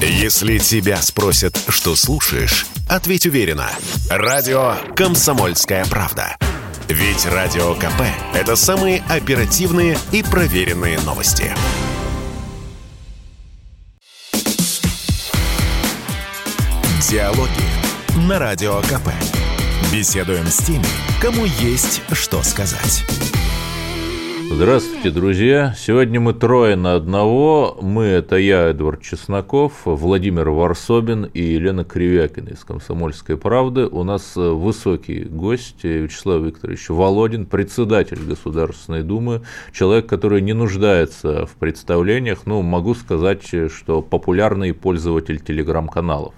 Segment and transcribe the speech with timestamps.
[0.00, 3.70] Если тебя спросят, что слушаешь, ответь уверенно.
[4.10, 6.36] Радио «Комсомольская правда».
[6.88, 8.02] Ведь Радио КП–
[8.34, 11.52] это самые оперативные и проверенные новости.
[17.10, 17.50] Диалоги
[18.28, 19.08] на Радио КП.
[19.90, 20.86] Беседуем с теми,
[21.22, 23.04] кому есть что сказать.
[24.48, 25.74] Здравствуйте, друзья.
[25.76, 27.76] Сегодня мы трое на одного.
[27.82, 33.86] Мы– это я, Эдвард Чесноков, Владимир Варсобин и Елена Кривякина из «Комсомольской правды».
[33.86, 41.56] У нас высокий гость Вячеслав Викторович Володин, председатель Государственной Думы, человек, который не нуждается в
[41.56, 42.46] представлениях.
[42.46, 46.34] Ну, могу сказать, что популярный пользователь телеграм-каналов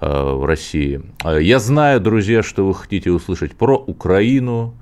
[0.00, 1.00] э, в России.
[1.24, 4.81] Я знаю, друзья, что вы хотите услышать про Украину, Э,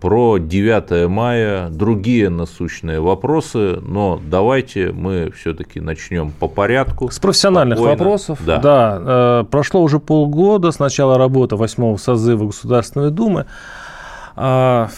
[0.00, 7.10] про 9 мая, другие насущные вопросы, но давайте мы все-таки начнем по порядку.
[7.10, 7.98] С профессиональных спокойно.
[7.98, 8.38] вопросов.
[8.44, 8.58] Да.
[8.58, 8.98] да.
[9.00, 13.46] Э, прошло уже полгода с начала работы восьмого созыва Государственной Думы.
[14.36, 14.88] А,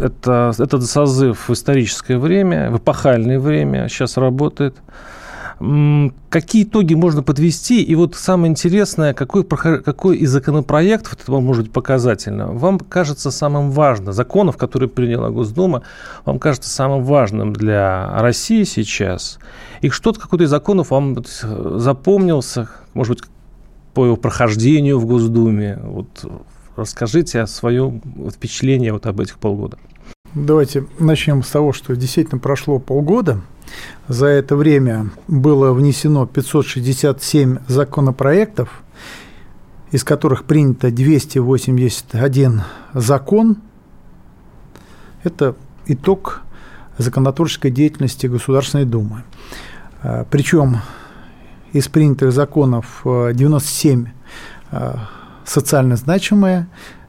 [0.00, 4.76] это, этот созыв в историческое время, в эпохальное время сейчас работает.
[5.58, 7.82] Какие итоги можно подвести?
[7.82, 13.70] И вот самое интересное, какой, какой из законопроектов, это может быть показательно, вам кажется самым
[13.70, 15.82] важным, законов, которые приняла Госдума,
[16.26, 19.38] вам кажется самым важным для России сейчас?
[19.80, 23.24] И что-то, какой-то из законов вам запомнился, может быть,
[23.94, 25.78] по его прохождению в Госдуме?
[25.82, 26.08] Вот
[26.76, 29.78] расскажите о своем впечатлении вот об этих полгода.
[30.34, 33.40] Давайте начнем с того, что действительно прошло полгода–
[34.08, 38.82] за это время было внесено 567 законопроектов,
[39.90, 42.62] из которых принято 281
[42.94, 43.56] закон.
[45.22, 46.42] Это итог
[46.98, 49.24] законотворческой деятельности Государственной Думы.
[50.02, 50.78] А, Причем
[51.72, 54.06] из принятых законов 97
[54.70, 55.08] а,
[55.44, 56.66] социально значимые,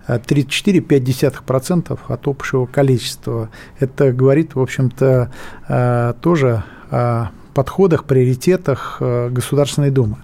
[0.08, 3.50] 34,5% от общего количества.
[3.80, 5.32] Это говорит, в общем-то,
[5.68, 10.18] э, тоже о подходах, приоритетах э, Государственной Думы.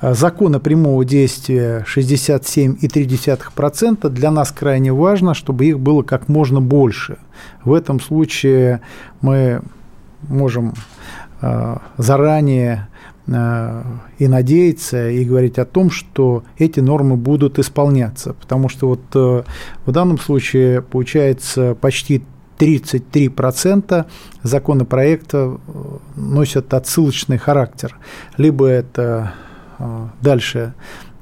[0.00, 4.08] Э, законы прямого действия 67,3%.
[4.08, 7.18] Для нас крайне важно, чтобы их было как можно больше.
[7.64, 8.80] В этом случае
[9.20, 9.62] мы
[10.28, 10.74] можем
[11.98, 12.82] заранее Э,
[13.26, 18.34] и надеяться, и говорить о том, что эти нормы будут исполняться.
[18.34, 19.42] Потому что вот э,
[19.86, 22.24] в данном случае получается почти
[22.58, 24.06] 33%
[24.42, 27.96] законопроекта э, носят отсылочный характер.
[28.36, 29.34] Либо это
[30.20, 30.74] дальше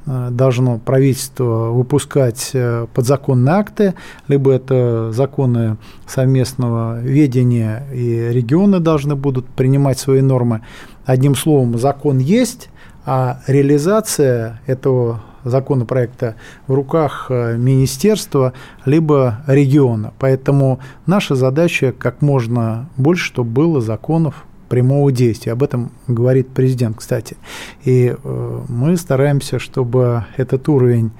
[0.06, 2.54] должно правительство выпускать
[2.92, 3.94] подзаконные акты,
[4.28, 10.62] либо это законы совместного ведения, и регионы должны будут принимать свои нормы.
[11.10, 12.69] Одним словом, закон есть,
[13.04, 16.37] а реализация этого законопроекта
[16.69, 18.53] в руках э, министерства
[18.84, 20.12] либо региона.
[20.21, 25.50] Поэтому наша задача как можно больше, чтобы было законов прямого действия.
[25.50, 27.37] Об этом говорит президент, кстати.
[27.82, 31.10] И э, мы стараемся, чтобы этот уровень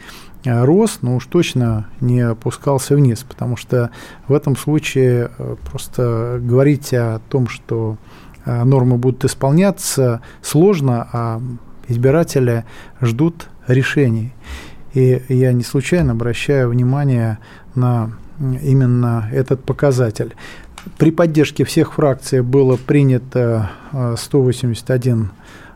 [0.45, 3.91] э, рос, но уж точно не опускался вниз, потому что
[4.29, 5.33] в этом случае
[5.69, 7.99] просто говорить о том, что
[8.47, 11.41] нормы будут исполняться, сложно, а
[11.91, 12.65] избиратели
[13.01, 14.33] ждут решений.
[14.95, 17.39] И я не случайно обращаю внимание
[17.75, 20.35] на именно этот показатель.
[20.99, 23.71] При поддержке всех фракций было принято
[24.17, 25.27] 181 э,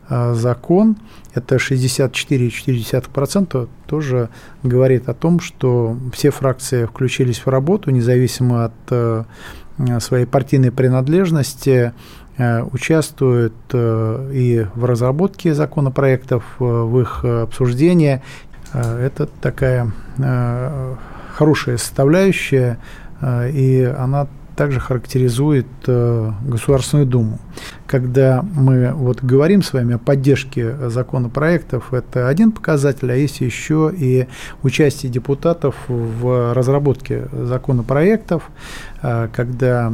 [0.08, 0.96] э, закон,
[1.34, 4.30] это 64,4%, тоже
[4.62, 8.72] говорит о том, что все фракции включились в работу, независимо от
[10.00, 11.92] своей партийной принадлежности, Э,
[12.38, 18.22] участвуют э, и в разработке законопроектов, э, в их обсуждении.
[18.72, 19.92] Это такая
[21.32, 22.78] хорошая составляющая,
[23.22, 27.38] и она также характеризует Государственную Думу
[27.86, 33.92] когда мы вот говорим с вами о поддержке законопроектов, это один показатель, а есть еще
[33.96, 34.26] и
[34.62, 38.50] участие депутатов в разработке законопроектов,
[39.02, 39.92] а, когда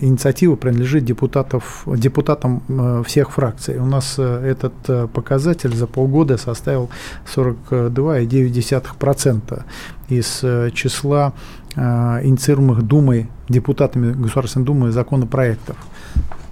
[0.00, 3.78] инициатива принадлежит депутатов, депутатам э, всех фракций.
[3.78, 6.88] У нас э, этот э, показатель за полгода составил
[7.34, 9.62] 42,9%
[10.08, 11.34] из числа
[11.78, 15.76] инициируемых Думой, депутатами Государственной Думы законопроектов.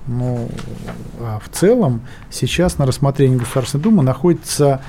[0.07, 0.49] Ну,
[1.21, 2.01] а в целом
[2.31, 4.81] сейчас на рассмотрении Государственной Думы находится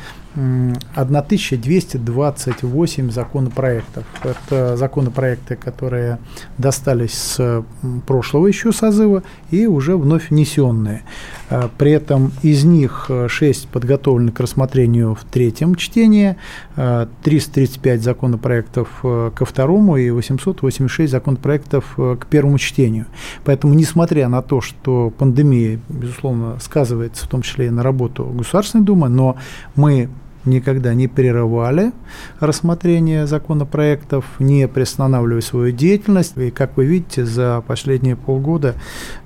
[0.96, 4.06] 1228 законопроектов.
[4.24, 6.20] Это законопроекты, которые
[6.58, 7.64] достались с
[8.06, 11.02] прошлого еще созыва и уже вновь внесенные.
[11.50, 16.38] А, при этом из них 6 подготовлены к рассмотрению в третьем чтении,
[16.76, 23.08] 335 а, законопроектов э, ко второму и 886 законопроектов э, к первому чтению.
[23.44, 28.84] Поэтому, несмотря на то, что пандемия, безусловно, сказывается в том числе и на работу Государственной
[28.84, 29.38] Думы, но
[29.76, 30.10] мы
[30.48, 31.92] никогда не прерывали
[32.40, 36.38] рассмотрение законопроектов, не приостанавливали свою деятельность.
[36.38, 38.76] И, как вы видите, за последние полгода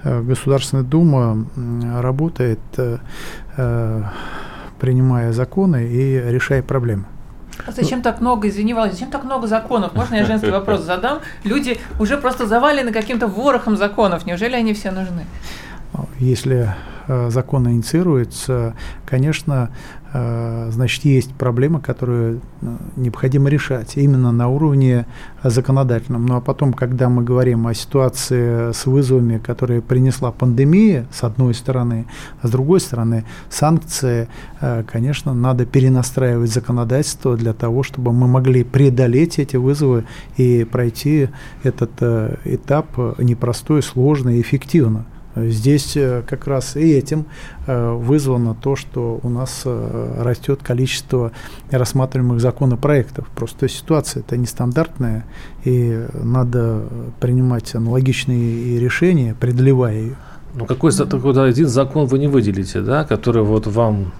[0.03, 1.45] э, Государственная Дума
[2.01, 2.97] работает, э,
[3.57, 4.03] э,
[4.79, 7.05] принимая законы и решая проблемы.
[7.67, 9.93] А зачем так много, извини, Володя, зачем так много законов?
[9.93, 11.19] Можно я женский вопрос задам?
[11.43, 14.25] Люди уже просто завалены каким-то ворохом законов.
[14.25, 15.25] Неужели они все нужны?
[16.17, 16.73] Если
[17.27, 18.73] закон инициируется,
[19.05, 19.69] конечно,
[20.13, 25.05] значит, есть проблемы, которые э, необходимо решать именно на уровне
[25.43, 26.25] законодательном.
[26.25, 31.53] Ну а потом, когда мы говорим о ситуации с вызовами, которые принесла пандемия, с одной
[31.53, 32.07] стороны,
[32.41, 34.27] а с другой стороны, санкции,
[34.59, 40.03] э, конечно, надо перенастраивать законодательство для того, чтобы мы могли преодолеть эти вызовы
[40.35, 41.29] и пройти
[41.63, 41.91] этот
[42.43, 45.05] этап непростой, сложный эффективно.
[45.35, 47.25] Здесь э, как раз и этим
[47.65, 51.31] э, вызвано то, что у нас э, растет количество
[51.69, 53.27] рассматриваемых законопроектов.
[53.29, 55.25] Просто ситуация это нестандартная,
[55.63, 56.83] и надо
[57.19, 60.15] принимать аналогичные решения, преодолевая ее.
[60.53, 64.11] Ну какой такой один закон вы не выделите, да, который вот вам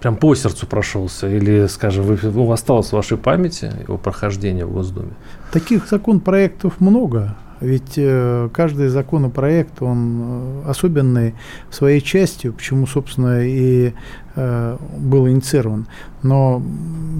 [0.00, 4.72] прям по сердцу прошелся, или, скажем, вы, ну, осталось в вашей памяти его прохождение в
[4.72, 5.10] Госдуме?
[5.52, 7.36] Таких законопроектов много.
[7.60, 11.34] Ведь э, каждый законопроект, он э, особенный
[11.70, 13.94] своей части, почему, собственно, и
[14.36, 15.86] э, был инициирован.
[16.22, 16.62] Но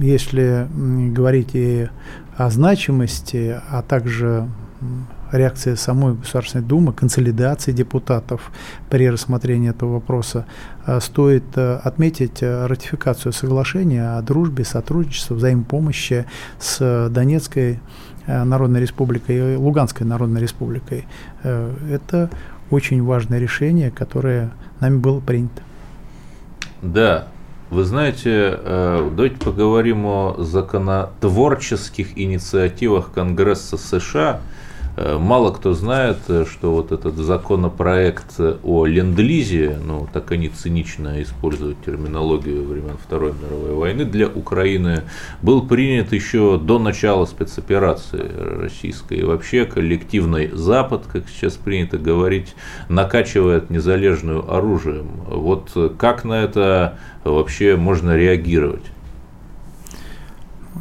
[0.01, 0.67] если
[1.13, 1.89] говорить и
[2.37, 4.47] о значимости, а также
[5.33, 8.49] реакции самой Государственной Думы, консолидации депутатов
[8.89, 10.45] при рассмотрении этого вопроса,
[11.01, 16.25] стоит отметить ратификацию соглашения о дружбе, сотрудничестве, взаимопомощи
[16.59, 17.81] с Донецкой
[18.43, 21.05] Народной Республикой и Луганской Народной Республикой.
[21.43, 22.29] Э, это
[22.71, 25.61] очень важное решение, которое нами было принято.
[26.81, 27.27] Да,
[27.69, 34.58] вы знаете, э, давайте поговорим о законотворческих инициативах Конгресса США– Э,
[35.19, 41.77] мало кто знает, э, что вот этот законопроект о ленд-лизе, ну так они цинично используют
[41.85, 45.03] терминологию времен Второй мировой войны для Украины,
[45.41, 48.29] был принят еще до начала спецоперации
[48.61, 49.19] российской.
[49.19, 52.55] И вообще коллективный Запад, как сейчас принято говорить,
[52.89, 55.07] накачивает незалежную оружием.
[55.27, 58.83] Вот как на это вообще можно реагировать?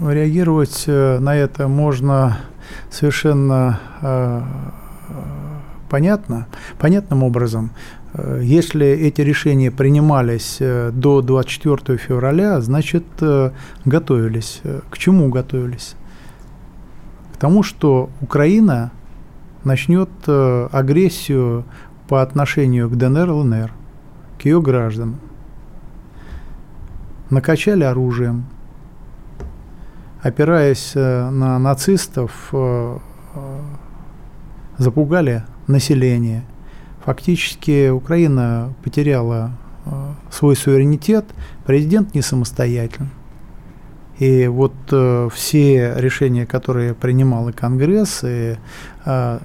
[0.00, 2.38] Реагировать э, на это можно
[2.90, 4.42] совершенно э,
[5.88, 6.46] понятно,
[6.78, 7.70] понятным образом.
[8.14, 13.04] Э, если эти решения принимались э, до 24 февраля, значит,
[13.84, 14.62] готовились.
[14.90, 15.94] К чему готовились?
[17.34, 18.90] К тому, что Украина
[19.64, 21.64] начнет агрессию
[22.08, 23.72] по отношению к ДНР, ЛНР,
[24.40, 25.20] к ее гражданам.
[27.30, 28.46] Накачали оружием,
[30.22, 32.98] опираясь э, на нацистов, э,
[33.34, 33.60] э,
[34.78, 36.44] запугали население.
[37.04, 39.52] Фактически Украина потеряла
[40.30, 41.24] свой суверенитет,
[41.64, 43.08] президент не самостоятельный.
[44.18, 48.56] И вот э, все решения, которые принимал и Конгресс, и
[49.04, 49.38] э,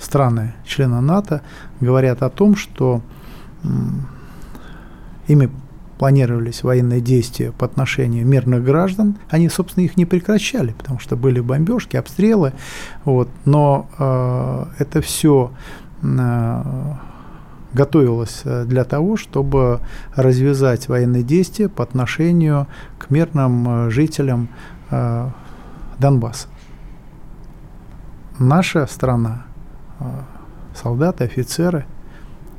[0.00, 1.42] страны, члены НАТО,
[1.80, 3.02] говорят о том, что
[3.62, 3.68] э,
[5.28, 5.50] ими
[5.98, 11.40] планировались военные действия по отношению мирных граждан, они, собственно, их не прекращали, потому что были
[11.40, 12.52] бомбежки, обстрелы,
[13.04, 15.52] вот, но э, это все
[16.02, 16.62] э,
[17.72, 19.80] готовилось э, для того, чтобы
[20.14, 22.66] развязать военные действия по отношению
[22.98, 24.48] к мирным э, жителям
[24.90, 25.30] э,
[25.98, 26.48] Донбасса.
[28.38, 29.44] Наша страна,
[30.00, 30.04] э,
[30.74, 31.86] солдаты, офицеры–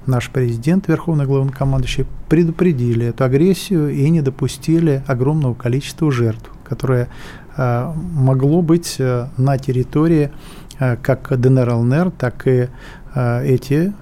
[0.07, 7.09] наш президент, верховный главнокомандующий, предупредили эту агрессию и не допустили огромного количества жертв, которое
[7.57, 10.31] э, могло быть э, на территории
[10.79, 12.69] э, как ДНР, ЛНР, так и
[13.15, 13.93] эти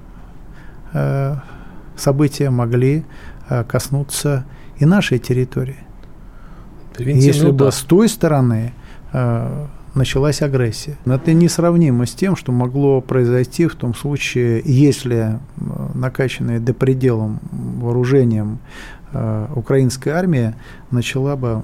[1.95, 3.03] события могли
[3.67, 4.43] коснуться
[4.77, 5.77] и нашей территории.
[6.97, 8.73] Если бы с той стороны
[9.93, 10.97] началась агрессия.
[11.05, 15.39] Но это несравнимо с тем, что могло произойти в том случае, если
[15.93, 18.59] накачанная до пределом вооружением
[19.11, 20.55] э, украинская армия
[20.91, 21.63] начала бы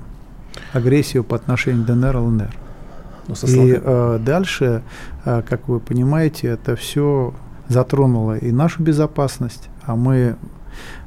[0.73, 2.55] агрессию по отношению к ДНР и ЛНР.
[3.27, 4.81] Ну, и э, дальше,
[5.25, 7.33] э, как вы понимаете, это все
[7.67, 10.35] затронуло и нашу безопасность, а мы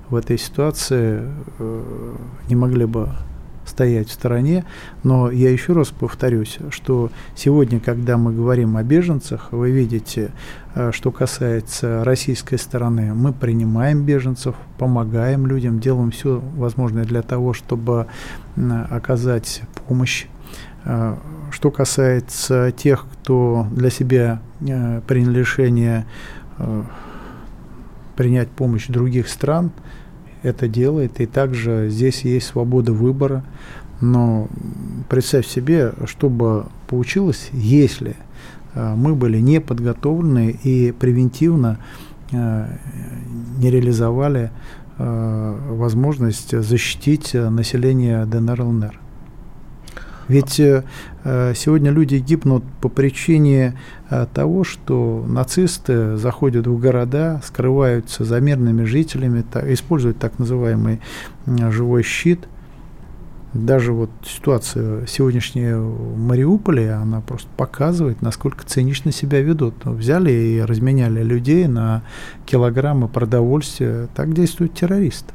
[0.09, 1.23] в этой ситуации
[1.59, 2.15] э,
[2.49, 3.09] не могли бы
[3.73, 4.65] стоять в стороне.
[5.03, 10.31] Но я еще раз повторюсь, что сегодня, когда мы говорим о беженцах, вы видите,
[10.75, 17.55] э, что касается российской стороны, мы принимаем беженцев, помогаем людям, делаем все возможное для того,
[17.55, 18.07] чтобы
[18.91, 20.27] оказать помощь.
[20.85, 21.17] Э,
[21.51, 26.07] что касается тех, кто для себя э, принял решение
[28.17, 29.73] принять помощь других стран–
[30.43, 33.45] это делает, и также здесь есть свобода выбора.
[34.01, 34.49] Но
[35.09, 38.17] представь себе, что бы получилось, если
[38.75, 41.79] э, мы были не подготовлены и превентивно
[42.33, 42.67] э,
[43.59, 44.51] не реализовали
[44.99, 49.02] э, возможность защитить население ДНР ЛНР.
[50.29, 50.85] Ведь э,
[51.55, 53.79] сегодня люди гибнут по причине
[54.11, 61.01] э, того, что нацисты заходят в города, скрываются за мирными жителями, используют так называемый
[61.47, 62.47] живой щит.
[63.53, 69.75] Даже вот ситуация сегодняшняя в Мариуполе, она просто показывает, насколько цинично себя ведут.
[69.85, 72.03] Взяли и разменяли людей на
[72.47, 74.09] килограммы продовольствия.
[74.15, 75.35] Так действуют террористы.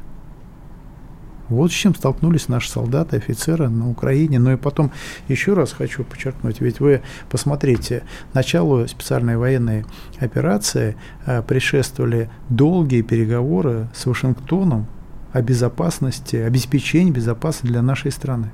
[1.50, 4.40] Вот с чем столкнулись наши солдаты, офицеры на Украине.
[4.40, 4.92] Ну и потом
[5.28, 9.86] еще раз хочу подчеркнуть, ведь вы посмотрите, началу специальной военной
[10.20, 14.88] операции э, предшествовали долгие переговоры с Вашингтоном
[15.32, 18.52] о безопасности, обеспечении безопасности для нашей страны.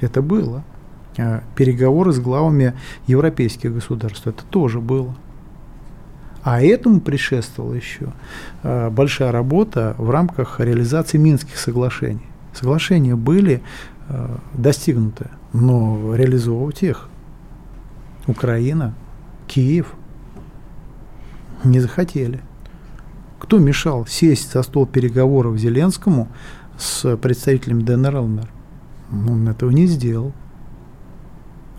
[0.00, 0.64] Это было.
[1.16, 2.74] Э, переговоры с главами
[3.06, 4.26] европейских государств.
[4.26, 5.16] Это тоже было.
[6.50, 8.14] А этому предшествовала еще
[8.62, 12.24] э, большая работа в рамках реализации Минских соглашений.
[12.54, 13.62] Соглашения были
[14.08, 17.10] э, достигнуты, но реализовывать их
[18.26, 18.94] Украина,
[19.46, 19.92] Киев
[21.64, 22.40] не захотели.
[23.38, 26.28] Кто мешал сесть за стол переговоров Зеленскому
[26.78, 28.48] с представителем ДНР ЛНР?
[29.12, 30.32] Он этого не сделал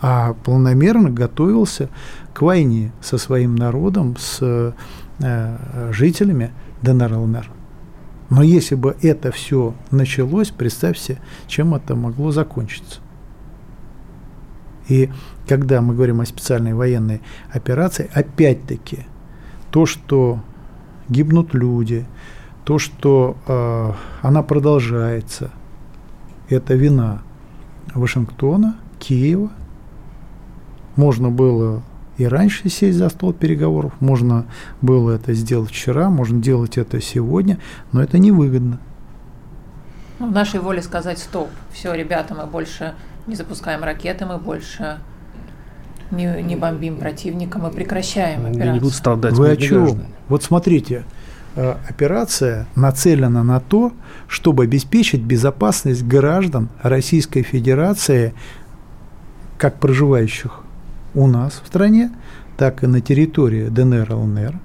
[0.01, 1.89] а полномерно готовился
[2.39, 4.39] к войне со своим народом, с
[5.19, 7.51] э, жителями ДНР ЛНР.
[8.29, 13.01] Но если бы это все началось, представьте, чем это могло закончиться.
[14.87, 15.09] И
[15.49, 18.99] когда мы говорим о специальной военной операции, опять-таки,
[19.69, 20.39] то, что
[21.09, 22.05] гибнут люди,
[22.63, 23.91] то, что э,
[24.21, 25.51] она продолжается,
[26.47, 27.21] это вина
[27.93, 29.51] Вашингтона, Киева
[30.95, 31.83] можно было
[32.19, 34.45] и раньше сесть за стол переговоров, можно
[34.81, 37.59] было это сделать вчера, можно делать это сегодня,
[37.93, 38.77] но это невыгодно.
[40.19, 41.47] Ну, в нашей воле сказать стоп.
[41.71, 42.93] Все, ребята, мы больше
[43.25, 44.97] не запускаем ракеты, мы больше
[46.11, 48.73] не, не бомбим противника, мы прекращаем операцию.
[48.73, 50.03] Не будут страдать Вы о чем?
[50.27, 51.05] Вот смотрите,
[51.55, 53.93] э, операция нацелена на то,
[54.27, 58.33] чтобы обеспечить безопасность граждан Российской Федерации,
[59.57, 60.63] как проживающих
[61.19, 62.11] у нас в стране,
[62.57, 64.59] так и на территории ДНР, ЛНР,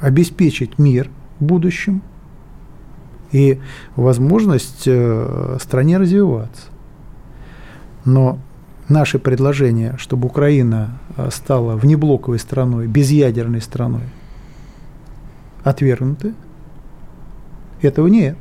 [0.00, 1.08] обеспечить мир
[1.40, 2.02] в будущем
[3.30, 3.60] и
[3.96, 6.66] возможность э, стране развиваться.
[8.04, 8.38] Но
[8.90, 14.04] наши предложения, чтобы Украина э, стала внеблоковой страной, безъядерной страной,
[15.64, 16.34] отвергнуты.
[17.80, 18.36] Этого нет.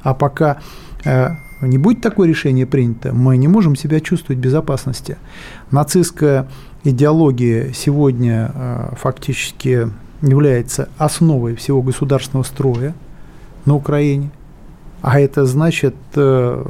[0.00, 0.56] А пока
[1.04, 5.16] э, не будет такое решение принято, мы не можем себя чувствовать в безопасности.
[5.70, 6.48] Нацистская
[6.84, 9.90] идеология сегодня э, фактически
[10.22, 12.94] является основой всего государственного строя
[13.66, 14.30] на Украине.
[15.02, 16.64] А это значит, э,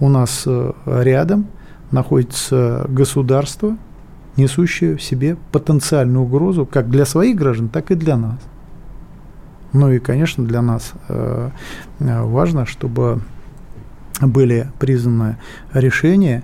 [0.00, 1.46] у нас э, рядом
[1.90, 3.76] находится государство,
[4.36, 8.38] несущее в себе потенциальную угрозу как для своих граждан, так и для нас.
[9.72, 10.92] Ну и, конечно, для нас
[11.98, 13.20] важно, чтобы
[14.26, 15.36] были признаны
[15.72, 16.42] решения,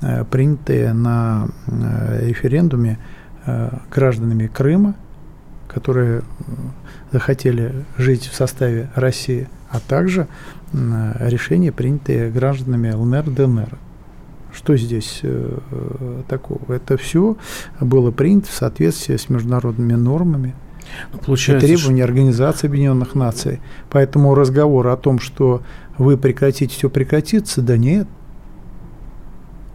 [0.00, 2.98] э, принятые на э, референдуме
[3.46, 4.94] э, гражданами Крыма,
[5.68, 6.22] которые
[7.10, 10.28] захотели жить в составе России, а также
[10.72, 13.78] решения, принятые гражданами ЛНР, ДНР.
[14.52, 15.22] Что здесь
[16.28, 16.72] такого?
[16.72, 17.36] Это все
[17.80, 20.54] было принято в соответствии с международными нормами,
[21.24, 22.12] Получается, требования что...
[22.12, 23.60] Организации Объединенных Наций.
[23.90, 25.62] Поэтому разговор о том, что
[25.98, 28.08] вы прекратите, все прекратится, да нет.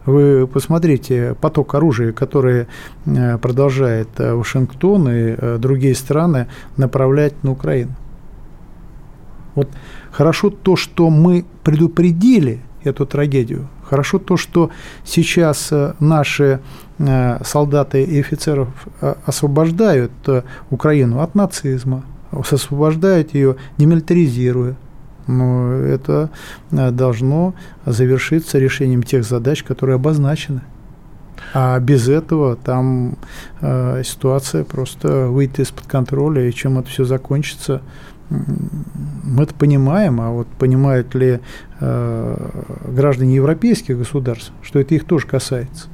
[0.06, 2.66] Вы посмотрите поток оружия, который
[3.04, 7.94] э, продолжает э, Вашингтон и э, другие страны направлять на Украину.
[9.54, 9.68] Вот
[10.10, 13.68] хорошо то, что мы предупредили эту трагедию.
[13.84, 14.70] Хорошо то, что
[15.04, 16.60] сейчас наши
[17.42, 18.68] солдаты и офицеров
[19.24, 20.12] освобождают
[20.70, 24.76] Украину от нацизма, освобождают ее, демилитаризируя,
[25.26, 26.30] но это
[26.70, 27.54] э, должно
[27.86, 30.62] завершиться решением тех задач, которые обозначены.
[31.54, 33.16] А без этого там
[33.60, 37.82] э, ситуация просто выйдет из-под контроля, и чем это все закончится,
[38.28, 41.40] мы это понимаем, а вот понимают ли
[41.80, 42.50] э,
[42.86, 45.88] граждане европейских государств, что это их тоже касается.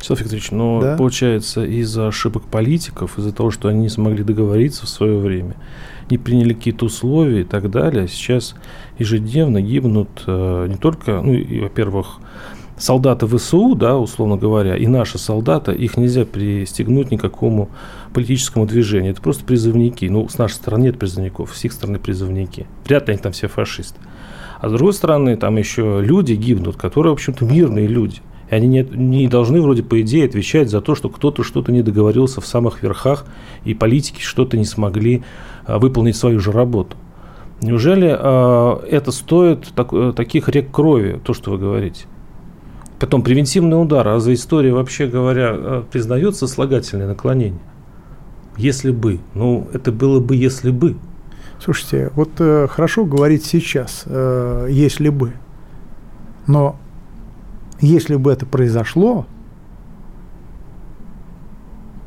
[0.00, 0.96] Станислав Викторович, но да?
[0.96, 5.56] получается из-за ошибок политиков, из-за того, что они не смогли договориться в свое время,
[6.08, 8.54] не приняли какие-то условия и так далее, сейчас
[8.98, 12.20] ежедневно гибнут э, не только, ну, и, во-первых,
[12.78, 17.68] солдаты ВСУ, да, условно говоря, и наши солдаты, их нельзя пристегнуть никакому
[18.14, 19.12] политическому движению.
[19.12, 20.06] Это просто призывники.
[20.06, 22.66] Ну, с нашей стороны нет призывников, с их стороны призывники.
[22.86, 24.00] Вряд ли они там все фашисты.
[24.60, 28.20] А с другой стороны, там еще люди гибнут, которые, в общем-то, мирные люди.
[28.50, 31.82] И они не, не должны, вроде, по идее, отвечать за то, что кто-то что-то не
[31.82, 33.26] договорился в самых верхах,
[33.64, 35.22] и политики что-то не смогли
[35.66, 36.96] а, выполнить свою же работу.
[37.60, 42.04] Неужели э, это стоит так, э, таких рек крови, то, что вы говорите?
[43.00, 44.06] Потом превентивный удар.
[44.06, 47.60] А за история, вообще говоря, э, признается слагательное наклонение?
[48.56, 49.18] Если бы.
[49.34, 50.96] Ну, это было бы, если бы.
[51.60, 55.32] Слушайте, вот э, хорошо говорить сейчас, э, если бы.
[56.46, 56.76] Но
[57.80, 59.26] если бы это произошло,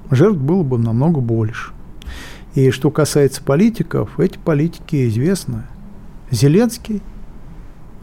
[0.10, 1.72] жертв было бы намного больше.
[2.54, 5.64] И что касается политиков, эти политики известны.
[6.30, 7.02] Зеленский,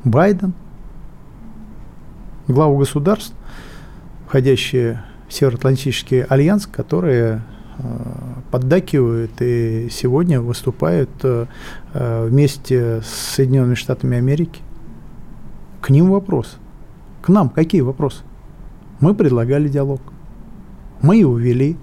[0.05, 0.55] Байден,
[2.47, 3.35] главы государств,
[4.27, 7.43] входящие в Североатлантический альянс, которые
[7.79, 7.83] э,
[8.51, 11.47] поддакивают и сегодня выступают э,
[11.93, 14.63] вместе с Соединенными Штатами Америки.
[15.83, 16.57] К ним вопрос–
[17.23, 18.23] к нам какие вопросы?
[19.01, 20.01] Мы предлагали диалог.
[21.03, 21.77] Мы его вели.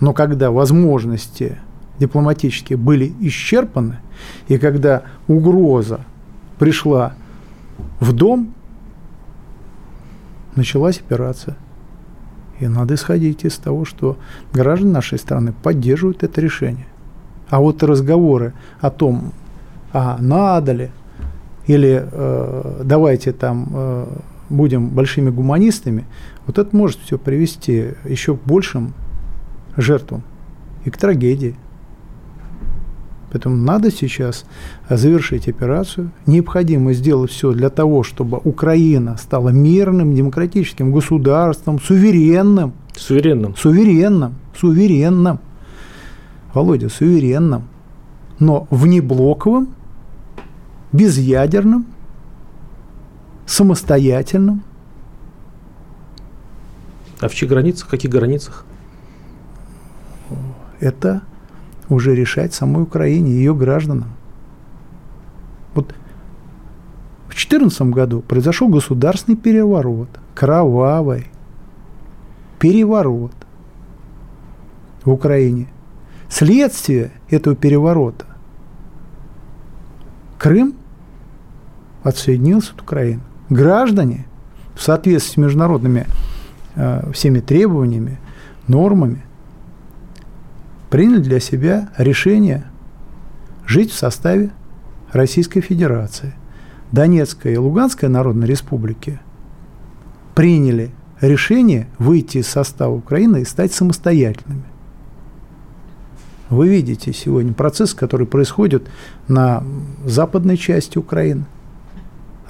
[0.00, 1.58] Но когда возможности
[1.98, 3.98] дипломатические были исчерпаны,
[4.48, 6.00] и когда угроза
[6.58, 7.14] пришла
[8.00, 8.54] в дом,
[10.56, 11.56] началась операция.
[12.58, 14.18] И надо исходить из того, что
[14.52, 16.86] граждане нашей страны поддерживают это решение.
[17.48, 19.32] А вот разговоры о том,
[19.92, 20.90] а надо ли,
[21.66, 24.06] или э, давайте там э,
[24.48, 26.04] будем большими гуманистами,
[26.46, 28.92] вот это может все привести еще к большим
[29.76, 30.22] жертвам
[30.84, 31.56] и к трагедии.
[33.32, 34.44] Поэтому надо сейчас
[34.90, 36.10] завершить операцию.
[36.26, 42.74] Необходимо сделать все для того, чтобы Украина стала мирным, демократическим государством, суверенным.
[42.94, 43.56] Суверенным.
[43.56, 44.34] Суверенным.
[44.54, 45.38] Суверенным.
[46.52, 47.62] Володя, суверенным.
[48.38, 49.68] Но внеблоковым
[50.92, 51.86] безъядерным,
[53.46, 54.62] самостоятельным.
[57.20, 57.86] А в чьих границах?
[57.86, 58.64] В каких границах?
[60.80, 61.22] Это
[61.88, 64.10] уже решать самой Украине, ее гражданам.
[65.74, 65.94] Вот
[67.26, 71.28] в 2014 году произошел государственный переворот, кровавый
[72.58, 73.32] переворот
[75.04, 75.68] в Украине.
[76.28, 78.26] Следствие этого переворота
[80.42, 80.74] Крым
[82.02, 83.20] отсоединился от Украины.
[83.48, 84.26] Граждане
[84.74, 86.06] в соответствии с международными
[86.74, 88.18] э, всеми требованиями,
[88.68, 89.22] нормами
[90.90, 92.64] приняли для себя решение
[93.66, 94.50] жить в составе
[95.12, 96.34] Российской Федерации.
[96.90, 99.18] Донецкая и Луганская народные республики
[100.34, 104.64] приняли решение выйти из состава Украины и стать самостоятельными.
[106.50, 108.88] Вы видите сегодня процесс, который происходит
[109.28, 109.62] на
[110.04, 111.44] западной части Украины–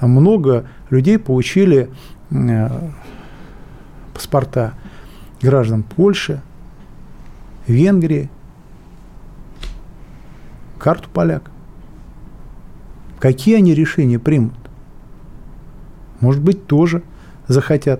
[0.07, 1.89] много людей получили
[2.31, 2.69] э,
[4.13, 4.73] паспорта
[5.41, 6.41] граждан Польши,
[7.67, 8.29] Венгрии,
[10.79, 11.49] карту поляк.
[13.19, 14.53] Какие они решения примут?
[16.19, 17.03] Может быть, тоже
[17.47, 17.99] захотят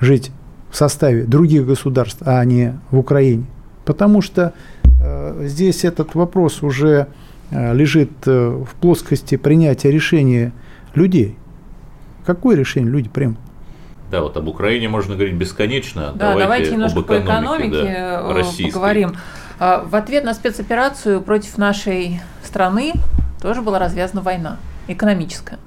[0.00, 0.32] жить
[0.70, 3.46] в составе других государств, а не в Украине.
[3.84, 4.54] Потому что
[5.00, 7.08] э, здесь этот вопрос уже
[7.50, 10.52] лежит э, в плоскости принятия решения
[10.94, 11.36] людей.
[12.24, 13.38] Какое решение люди примут?
[14.10, 16.12] Да, вот об Украине можно говорить бесконечно.
[16.14, 19.16] Да, давайте, давайте немножко об экономике, по экономике да, э, поговорим.
[19.58, 22.92] А, в ответ на спецоперацию против нашей страны
[23.40, 25.58] тоже была развязана война экономическая.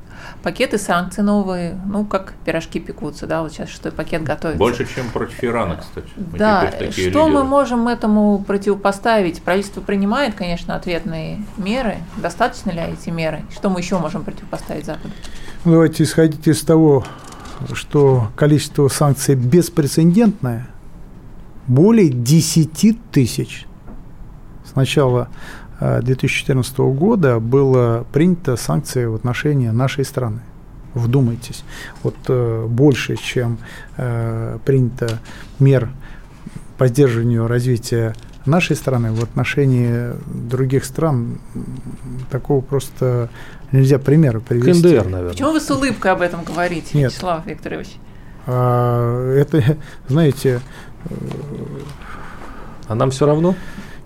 [0.44, 4.60] Пакеты санкций новые, ну, как пирожки пекутся, да, вот сейчас шестой пакет готовится.
[4.60, 6.08] Больше, чем против Ирана, кстати.
[6.16, 7.28] Мы да, что лидеры.
[7.28, 9.42] мы можем этому противопоставить?
[9.42, 11.98] Правительство принимает, конечно, ответные меры.
[12.18, 13.44] Достаточно ли эти меры?
[13.54, 15.14] Что мы еще можем противопоставить Западу?
[15.66, 17.04] Ну, давайте исходить из того,
[17.74, 20.68] что количество санкций беспрецедентное,
[21.68, 23.66] более 10 тысяч.
[24.66, 25.30] С начала
[25.80, 30.42] 2014 э, года было принято санкции в отношении нашей страны.
[30.94, 31.64] Вдумайтесь,
[32.04, 33.60] вот э, больше, чем
[33.98, 35.20] э, принято
[35.60, 35.90] мер
[36.78, 40.14] по сдерживанию развития нашей страны в отношении
[40.50, 41.40] других стран
[42.32, 43.30] такого просто
[43.72, 44.82] нельзя примера привести.
[44.82, 45.32] КНДР, наверное.
[45.32, 47.12] Почему вы с улыбкой об этом говорите, Нет.
[47.12, 47.98] Вячеслав Викторович?
[48.48, 50.62] А, это, знаете...
[52.88, 53.54] А нам все равно?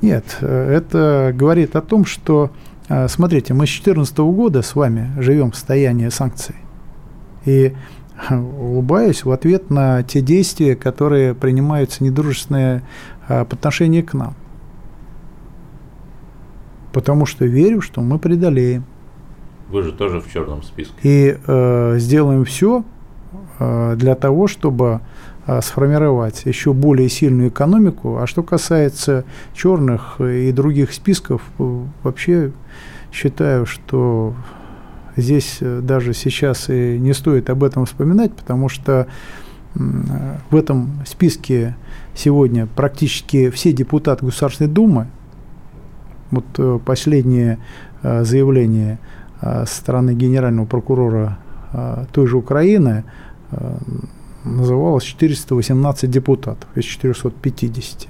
[0.01, 2.51] Нет, это говорит о том, что,
[2.89, 6.55] а, смотрите, мы с 2014 года с вами живем в состоянии санкций.
[7.45, 7.73] И
[8.29, 12.83] улыбаюсь в ответ на те действия, которые принимаются недружественные
[13.27, 14.35] по отношению к нам.
[16.93, 18.83] Потому что верю, что мы преодолеем.
[19.69, 20.93] Вы же тоже в черном списке.
[21.01, 22.83] И э, сделаем все
[23.59, 24.99] э, для того, чтобы э,
[25.61, 28.17] сформировать еще более сильную экономику.
[28.17, 32.51] А что касается черных и других списков, вообще
[33.11, 34.35] считаю, что
[35.17, 39.07] здесь даже сейчас и не стоит об этом вспоминать, потому что
[39.73, 41.75] в этом списке
[42.13, 45.07] сегодня практически все депутаты Государственной Думы,
[46.31, 47.59] вот э, последнее
[48.01, 48.99] э, заявление
[49.41, 51.37] э, со стороны генерального прокурора
[52.11, 53.05] той же Украины
[54.43, 58.07] называлось 418 депутатов из 450.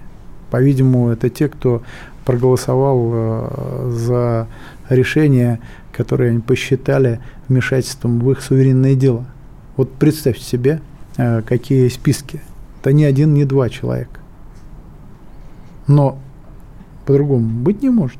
[0.50, 1.82] По-видимому, это те, кто
[2.26, 4.48] проголосовал за
[4.89, 5.60] решение,
[5.91, 9.26] которое они посчитали вмешательством в их суверенные дела.
[9.78, 10.82] Вот представьте себе,
[11.15, 12.41] какие списки
[12.82, 14.20] это ни один, ни два человека.
[15.88, 16.17] Но
[17.06, 18.17] по-другому быть не может.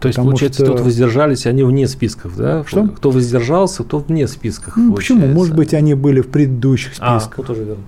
[0.00, 0.74] То есть, получается, что...
[0.74, 2.64] тут воздержались, они вне списков, да?
[2.64, 2.86] Что?
[2.86, 4.76] Кто воздержался, кто вне списков.
[4.76, 5.26] Ну, почему?
[5.26, 7.38] Может быть, они были в предыдущих а, списках.
[7.38, 7.82] А, ну, тоже верно.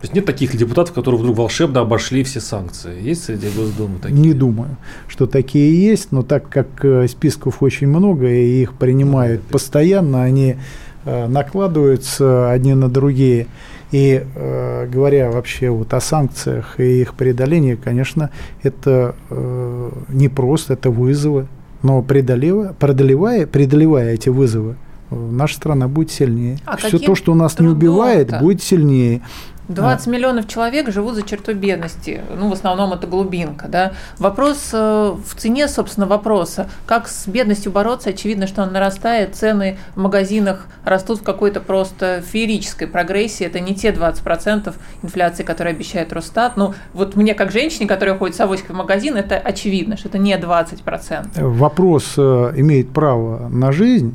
[0.00, 3.02] То есть нет таких депутатов, которые вдруг волшебно обошли все санкции.
[3.02, 4.20] Есть среди Госдумы такие?
[4.20, 4.76] Не думаю,
[5.08, 10.22] что такие есть, но так как э, списков очень много и их принимают ну, постоянно,
[10.22, 10.58] они
[11.06, 13.46] Э, накладываются одни на другие.
[13.90, 18.30] И э, говоря вообще вот о санкциях и их преодолении, конечно,
[18.62, 21.46] это э, не просто, это вызовы.
[21.82, 24.76] Но преодолевая, преодолевая, преодолевая эти вызовы,
[25.10, 26.58] э, наша страна будет сильнее.
[26.64, 29.20] А Все то, что нас не убивает, будет сильнее.
[29.68, 30.10] 20 а.
[30.10, 32.20] миллионов человек живут за чертой бедности.
[32.36, 33.68] Ну, в основном это глубинка.
[33.68, 33.92] Да?
[34.18, 36.68] Вопрос э, в цене, собственно, вопроса.
[36.86, 38.10] Как с бедностью бороться?
[38.10, 39.34] Очевидно, что он нарастает.
[39.34, 43.46] Цены в магазинах растут в какой-то просто феерической прогрессии.
[43.46, 46.56] Это не те 20% инфляции, которые обещает Росстат.
[46.56, 50.18] Ну, вот мне, как женщине, которая ходит с авоськой в магазин, это очевидно, что это
[50.18, 51.42] не 20%.
[51.42, 54.14] Вопрос э, имеет право на жизнь,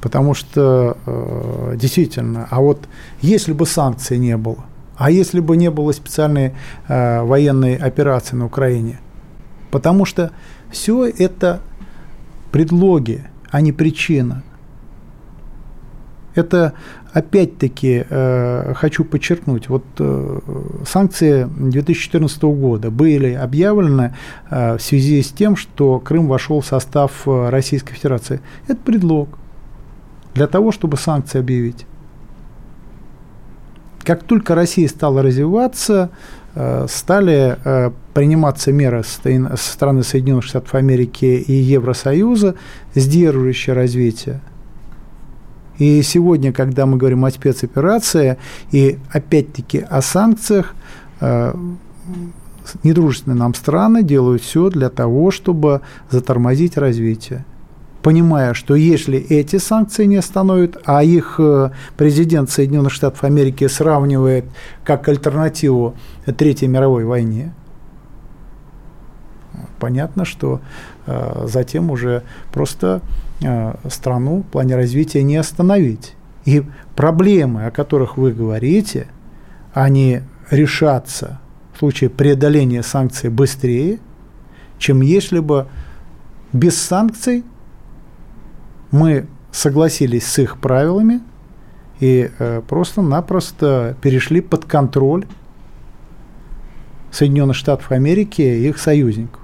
[0.00, 2.80] потому что э, действительно, а вот
[3.20, 4.64] если бы санкций не было,
[4.96, 6.54] а если бы не было специальной
[6.88, 8.98] э, военной операции на Украине?
[9.70, 10.30] Потому что
[10.70, 11.60] все это
[12.50, 14.42] предлоги, а не причина.
[16.34, 16.74] Это
[17.12, 20.40] опять-таки э, хочу подчеркнуть, вот э,
[20.86, 24.14] санкции 2014 года были объявлены
[24.50, 28.40] э, в связи с тем, что Крым вошел в состав э, Российской Федерации.
[28.68, 29.30] Это предлог
[30.34, 31.86] для того, чтобы санкции объявить.
[34.06, 36.10] Как только Россия стала развиваться,
[36.54, 42.54] э, стали э, приниматься меры со стороны Соединенных Штатов Америки и Евросоюза,
[42.94, 44.40] сдерживающие развитие.
[45.78, 48.38] И сегодня, когда мы говорим о спецоперации
[48.70, 50.76] и опять-таки о санкциях,
[51.20, 51.52] э,
[52.84, 57.44] недружественные нам страны делают все для того, чтобы затормозить развитие
[58.06, 64.44] понимая, что если эти санкции не остановят, а их э, президент Соединенных Штатов Америки сравнивает
[64.84, 67.52] как альтернативу Третьей мировой войне,
[69.80, 70.60] понятно, что
[71.06, 73.02] э, затем уже просто
[73.42, 76.14] э, страну в плане развития не остановить.
[76.44, 76.62] И
[76.94, 79.08] проблемы, о которых вы говорите,
[79.74, 80.20] они
[80.52, 81.40] решатся
[81.74, 83.98] в случае преодоления санкций быстрее,
[84.78, 85.66] чем если бы
[86.52, 87.42] без санкций
[88.90, 91.20] мы согласились с их правилами
[92.00, 95.26] и э, просто-напросто перешли под контроль
[97.10, 99.40] Соединенных Штатов Америки и их союзников,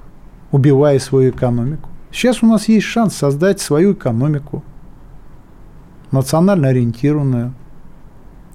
[0.50, 4.62] убивая свою экономику, Сейчас у нас есть шанс создать свою экономику,
[6.10, 7.54] национально ориентированную.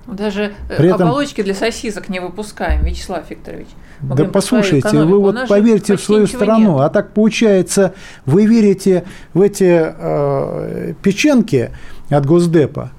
[0.07, 1.09] Даже э, При этом...
[1.09, 3.67] оболочки для сосисок не выпускаем, Вячеслав Викторович.
[4.01, 6.81] Мы да послушайте, вы вот поверьте в свою страну, нет.
[6.81, 7.93] а так получается,
[8.25, 11.71] вы верите в эти э, печенки
[12.09, 12.91] от Госдепа,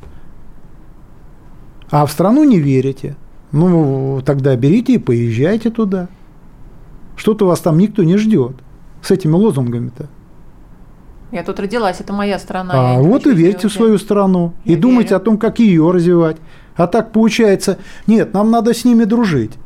[1.91, 3.17] а в страну не верите.
[3.53, 6.09] Ну, тогда берите и поезжайте туда.
[7.17, 8.57] Что-то вас там никто не ждет
[9.03, 10.09] с этими лозунгами-то.
[11.31, 12.73] Я тут родилась, это моя страна.
[12.75, 14.55] А вот и верьте в свою страну.
[14.65, 14.83] Я и верю.
[14.83, 16.37] думайте о том, как ее развивать.
[16.79, 19.59] А так получается, нет, нам надо с ними дружить.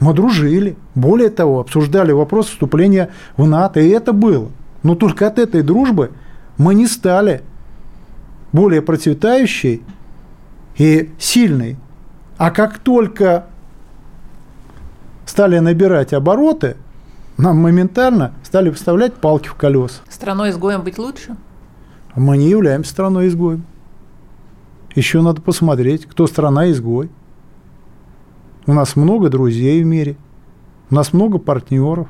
[0.00, 0.76] Мы дружили.
[0.96, 4.50] Более того, обсуждали вопрос вступления в НАТО, и это было.
[4.82, 6.10] Но только от этой дружбы
[6.56, 7.42] мы не стали
[8.52, 9.84] более процветающей
[10.76, 11.76] и сильной.
[12.38, 13.46] А как только
[15.26, 16.76] стали набирать обороты,
[17.36, 20.00] нам моментально стали вставлять палки в колеса.
[20.08, 21.36] Страной-изгоем быть лучше?
[22.16, 23.64] Мы не являемся страной-изгоем.
[24.98, 27.08] Еще надо посмотреть, кто страна-изгой.
[28.66, 30.16] У нас много друзей в мире,
[30.90, 32.08] у нас много партнеров.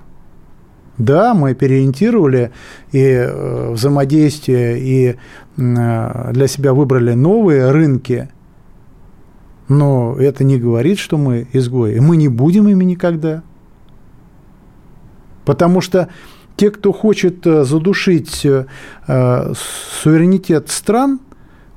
[0.96, 2.50] Да, мы переориентировали
[2.90, 5.16] и э, взаимодействие, и
[5.58, 8.30] э, для себя выбрали новые рынки,
[9.68, 11.96] но это не говорит, что мы изгои.
[11.96, 13.42] И мы не будем ими никогда.
[15.44, 16.08] Потому что
[16.56, 18.46] те, кто хочет э, задушить
[19.06, 21.20] суверенитет стран,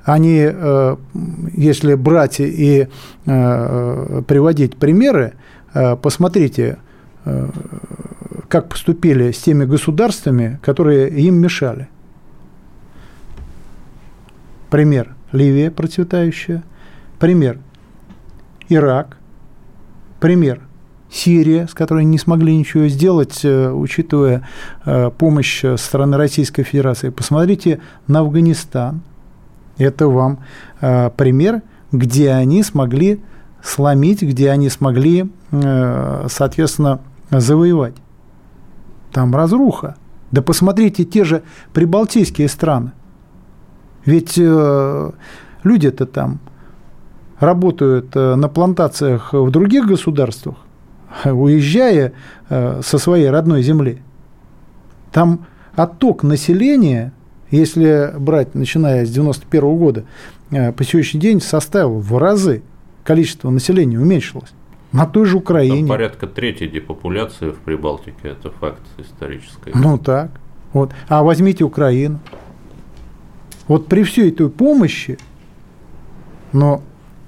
[0.03, 0.95] они, э,
[1.53, 2.87] если брать и
[3.25, 5.33] э, приводить примеры,
[5.73, 6.77] э, посмотрите,
[8.47, 11.87] как поступили с теми государствами, которые им мешали.
[14.71, 16.63] Пример– Ливия процветающая.
[17.19, 17.59] Пример–
[18.69, 19.17] Ирак.
[20.19, 20.61] Пример–
[21.11, 24.47] Сирия, с которой не смогли ничего сделать, учитывая
[25.19, 27.09] помощь со стороны Российской Федерации.
[27.09, 29.01] Посмотрите на Афганистан–
[29.77, 30.39] это вам
[30.79, 33.21] э, пример, где они смогли
[33.63, 37.95] сломить, где они смогли, э, соответственно, завоевать.
[39.11, 39.95] Там разруха.
[40.31, 42.93] Да посмотрите те же прибалтийские страны.
[44.05, 45.11] Ведь э,
[45.63, 46.39] люди-то там
[47.39, 50.55] работают э, на плантациях в других государствах,
[51.25, 52.13] уезжая
[52.49, 54.01] э, со своей родной земли.
[55.11, 57.13] Там отток населения
[57.51, 60.05] если брать, начиная с 91 года,
[60.49, 62.63] э, по сегодняшний день составил в разы
[63.03, 64.53] количество населения уменьшилось.
[64.91, 65.79] На той же Украине.
[65.79, 69.71] Там порядка трети депопуляции в Прибалтике, это факт исторический.
[69.73, 70.31] Ну так.
[70.73, 70.91] Вот.
[71.07, 72.19] А возьмите Украину.
[73.67, 75.17] Вот при всей этой помощи,
[76.51, 76.81] но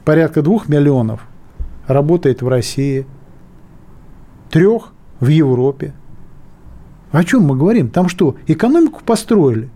[0.03, 1.25] порядка двух миллионов
[1.88, 3.05] работает в России,
[4.49, 5.93] трех в Европе.
[7.12, 7.89] О чем мы говорим?
[7.89, 9.69] Там что, экономику построили?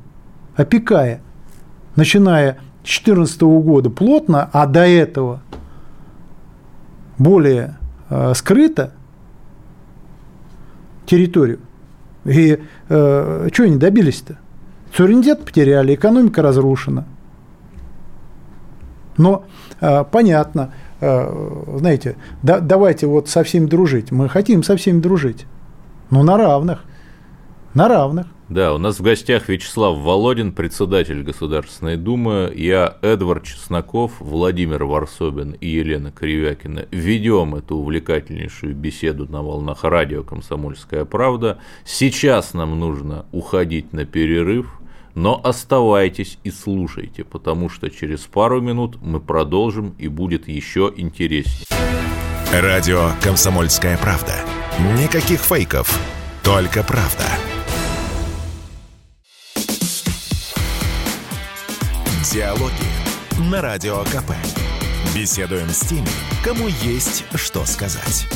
[0.58, 1.22] Опекая,
[1.96, 5.42] начиная с 2014 года плотно, а до этого
[7.18, 7.78] более
[8.10, 8.92] э, скрыто
[11.06, 11.60] территорию.
[12.26, 14.38] И э, что они добились-то?
[14.94, 17.06] Суверенитет потеряли, экономика разрушена.
[19.18, 19.46] Но
[19.80, 24.12] э, понятно, э, знаете, да, давайте вот со всеми дружить.
[24.12, 25.46] Мы хотим со всеми дружить,
[26.10, 26.84] но на равных.
[27.74, 28.28] На равных.
[28.50, 35.52] Да, у нас в гостях Вячеслав Володин, председатель Государственной Думы, я Эдвард Чесноков, Владимир Варсобин
[35.52, 41.60] и Елена Кривякина ведем эту увлекательнейшую беседу на волнах радио «Комсомольская правда».
[41.84, 44.80] Сейчас нам нужно уходить на перерыв,
[45.14, 51.66] но оставайтесь и слушайте, потому что через пару минут мы продолжим и будет еще интереснее.
[52.54, 54.36] Радио «Комсомольская правда».
[54.98, 56.00] Никаких фейков,
[56.44, 57.26] только правда.
[62.34, 62.74] Диалоги
[63.50, 64.34] на Радио КП.
[65.16, 66.08] Беседуем с теми,
[66.44, 68.28] кому есть что сказать.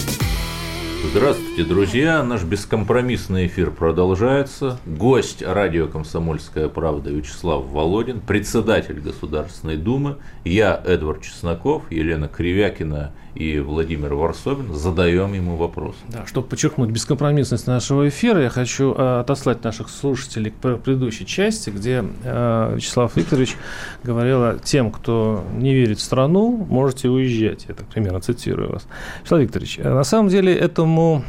[1.03, 2.23] Здравствуйте, друзья!
[2.23, 4.79] Наш бескомпромиссный эфир продолжается.
[4.85, 10.17] Гость радио «Комсомольская правда» Вячеслав Володин, председатель Государственной Думы.
[10.45, 15.95] Я, Эдвард Чесноков, Елена Кривякина и Владимир Варсобин задаем ему вопрос.
[16.09, 21.69] Да, чтобы подчеркнуть бескомпромиссность нашего эфира, я хочу э, отослать наших слушателей к предыдущей части,
[21.69, 23.55] где э, Вячеслав Викторович
[24.03, 27.65] говорил тем, кто не верит в страну, можете уезжать.
[27.69, 28.87] Я так примерно цитирую вас.
[29.21, 31.23] Вячеслав Викторович, э, на самом деле этому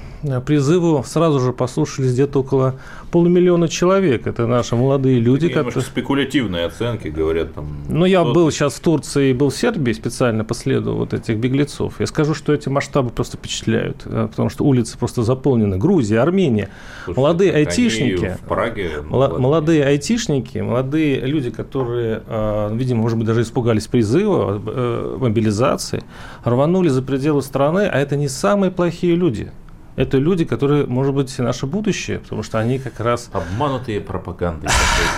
[0.45, 2.75] призыву сразу же послушались где-то около
[3.11, 4.27] полумиллиона человек.
[4.27, 5.49] Это наши молодые люди.
[5.49, 5.83] Такие которые...
[5.83, 7.67] спекулятивные оценки, говорят там.
[7.89, 12.01] Ну, я был сейчас в Турции, был в Сербии специально по следу вот этих беглецов.
[12.01, 15.77] Я скажу, что эти масштабы просто впечатляют, э, потому что улицы просто заполнены.
[15.77, 16.69] Грузия, Армения.
[17.05, 18.37] Слушайте, молодые айтишники.
[18.43, 18.91] В Праге.
[19.09, 26.03] Молодые айтишники, молодые люди, которые, э, видимо, может быть, даже испугались призыва, э, мобилизации,
[26.45, 29.53] рванули за пределы страны, а это не самые плохие люди
[29.95, 33.29] это люди, которые, может быть, наше будущее, потому что они как раз...
[33.33, 34.71] Обманутые пропагандой.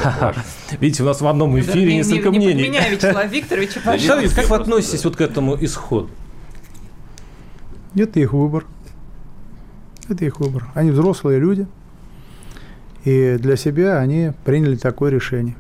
[0.81, 2.69] Видите, у нас в одном эфире несколько мнений.
[2.69, 4.41] Меня, Вячеслав Викторович, пожалуйста.
[4.41, 6.11] Как вы относитесь вот к этому исходу?
[7.95, 8.67] Это их выбор.
[10.09, 10.67] Это их выбор.
[10.75, 11.67] Они взрослые люди,
[13.05, 15.57] и для себя они приняли такое решение.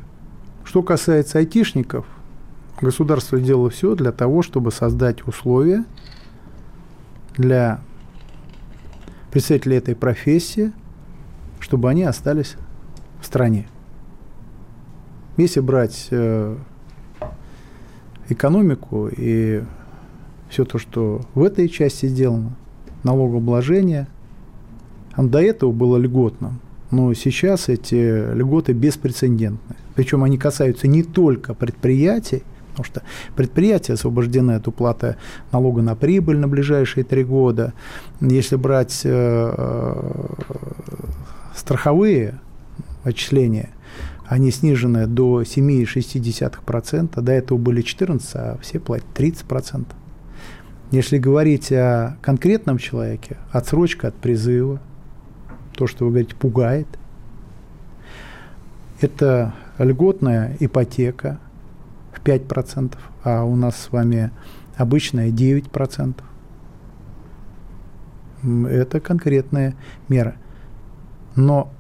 [0.64, 2.04] Что касается айтишников,
[2.80, 5.84] государство сделало все для того, чтобы создать условия
[7.36, 7.80] для
[9.34, 10.70] представители этой профессии,
[11.58, 12.54] чтобы они остались
[13.20, 13.66] в стране.
[15.36, 16.56] Если брать э,
[18.28, 19.64] экономику и
[20.48, 22.52] все то, что в этой части сделано,
[23.02, 24.06] налогообложение,
[25.16, 26.60] до этого было льготным,
[26.92, 29.74] но сейчас эти льготы беспрецедентны.
[29.96, 32.44] Причем они касаются не только предприятий,
[32.74, 33.02] Потому что
[33.36, 35.16] предприятия освобождены от уплаты
[35.52, 37.72] налога на прибыль на ближайшие три года.
[38.20, 40.34] Если брать э, э,
[41.54, 42.40] страховые
[43.04, 43.70] отчисления,
[44.26, 47.20] они снижены до 7,6%.
[47.20, 49.86] До этого были 14%, а все платят 30%.
[50.90, 54.80] Если говорить о конкретном человеке, отсрочка от призыва,
[55.76, 56.88] то, что вы говорите, пугает,
[59.00, 61.38] это льготная ипотека,
[62.24, 64.30] 5%, а у нас с вами
[64.76, 66.14] обычная 9%.
[68.68, 69.74] Это конкретная
[70.08, 70.36] мера.
[71.36, 71.72] Но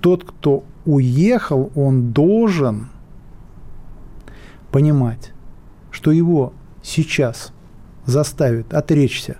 [0.00, 2.88] тот, кто уехал, он должен
[4.70, 5.32] понимать,
[5.90, 6.52] что его
[6.82, 7.52] сейчас
[8.04, 9.38] заставят отречься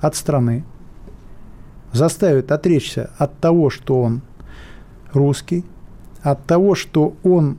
[0.00, 0.64] от страны,
[1.92, 4.22] заставят отречься от того, что он
[5.12, 5.64] русский,
[6.22, 7.58] от того, что он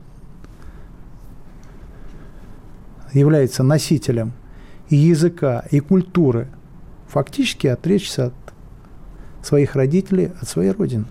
[3.12, 4.32] является носителем
[4.88, 6.48] и языка, и культуры,
[7.08, 8.34] фактически отречься от
[9.42, 11.06] своих родителей, от своей родины.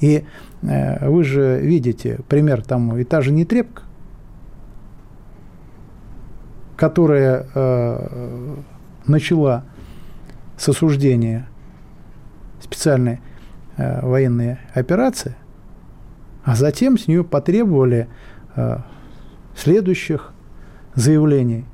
[0.00, 0.24] И
[0.62, 3.82] э, вы же видите пример тому, и та же нетрепка,
[6.76, 8.56] которая э,
[9.06, 9.64] начала
[10.56, 11.48] с осуждения
[12.60, 13.20] специальной
[13.76, 15.34] э, военной операции,
[16.44, 18.08] а затем с нее потребовали
[18.54, 18.78] э,
[19.58, 20.32] следующих
[20.94, 21.64] заявлений,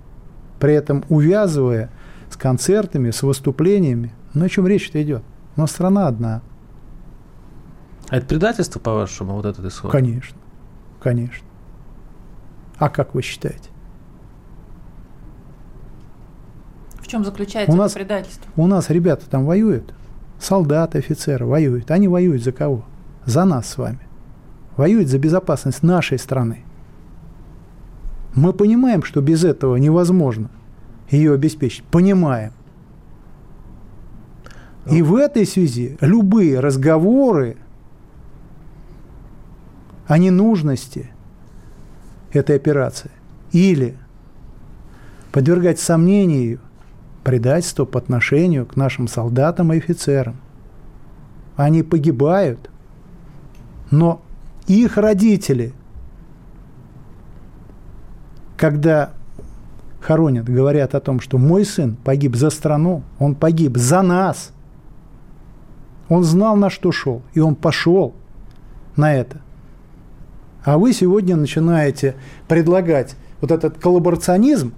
[0.59, 1.91] при этом увязывая
[2.31, 4.13] с концертами, с выступлениями.
[4.33, 5.23] Ну, о чем речь-то идет?
[5.57, 6.43] Но страна одна.
[8.09, 9.91] А это предательство, по-вашему, вот этот исход?
[9.91, 10.37] Конечно,
[11.01, 11.47] конечно.
[12.79, 13.71] А как вы считаете?
[16.99, 18.51] В чем заключается у нас, это предательство?
[18.57, 19.95] У нас ребята там воюют,
[20.41, 21.91] солдаты, офицеры воюют.
[21.91, 22.85] Они воюют за кого?
[23.27, 24.01] За нас с вами.
[24.77, 26.65] Воюют за безопасность нашей страны.
[28.35, 30.51] Мы понимаем, что без этого невозможно
[31.11, 31.85] ее обеспечить.
[31.85, 32.53] Понимаем.
[34.91, 37.57] И в этой связи любые разговоры
[40.07, 41.11] о ненужности
[42.33, 43.11] этой операции
[43.53, 43.97] или
[45.33, 46.61] подвергать сомнению
[47.23, 50.37] предательство по отношению к нашим солдатам и офицерам.
[51.57, 52.69] Они погибают,
[53.91, 54.21] но
[54.67, 55.73] их родители–
[58.57, 59.13] когда
[60.01, 64.53] хоронят, говорят о том, что мой сын погиб за страну, он погиб за нас.
[66.09, 68.15] Он знал, на что шел, и он пошел
[68.97, 69.41] на это.
[70.63, 72.17] А вы сегодня начинаете
[72.49, 74.75] предлагать вот этот коллаборационизм.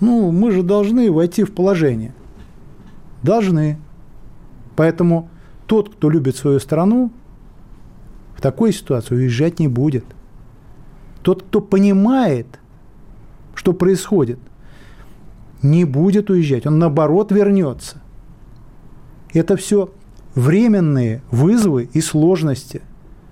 [0.00, 2.14] Ну, мы же должны войти в положение.
[3.22, 3.78] Должны.
[4.76, 5.28] Поэтому
[5.66, 7.10] тот, кто любит свою страну,
[8.36, 10.04] в такой ситуации уезжать не будет.
[11.28, 12.58] Тот, кто понимает,
[13.54, 14.38] что происходит,
[15.60, 18.00] не будет уезжать, он наоборот вернется.
[19.34, 19.92] Это все
[20.34, 22.80] временные вызовы и сложности.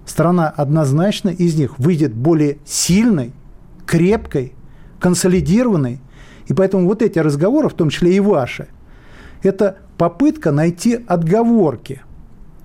[0.05, 3.33] Страна однозначно из них выйдет более сильной,
[3.87, 4.53] крепкой,
[5.01, 5.99] консолидированной.
[6.49, 8.69] И поэтому вот эти разговоры, в том числе и ваши,
[9.43, 12.03] это попытка найти отговорки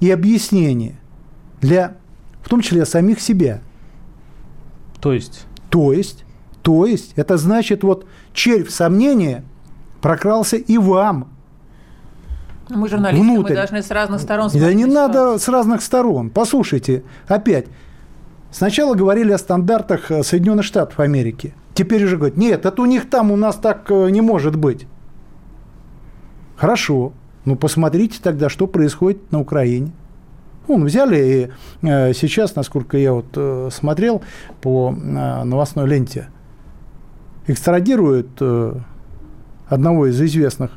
[0.02, 1.00] и объяснения
[1.62, 1.96] для,
[2.42, 3.62] в том числе, самих себя–
[5.02, 5.46] то есть?
[5.70, 6.26] То есть,
[6.62, 9.44] то есть, это значит, вот червь сомнения
[10.02, 11.30] прокрался и вам.
[12.70, 13.50] Мы журналисты, внутрь.
[13.50, 16.30] мы должны с разных сторон Да смотреть не на надо с разных сторон.
[16.30, 17.66] Послушайте, опять.
[18.52, 21.54] Сначала говорили о стандартах э, Соединенных Штатов Америки.
[21.74, 24.88] Теперь уже говорят, нет, это у них там, у нас так э, не может быть.
[26.56, 27.14] Хорошо.
[27.46, 29.92] Ну, посмотрите тогда, что происходит на Украине.
[30.68, 31.52] Вон, взяли
[31.82, 34.22] и э, сейчас, насколько я вот э, смотрел
[34.62, 36.28] по э, новостной ленте,
[37.48, 38.42] экстрадируют
[39.68, 40.72] одного из известных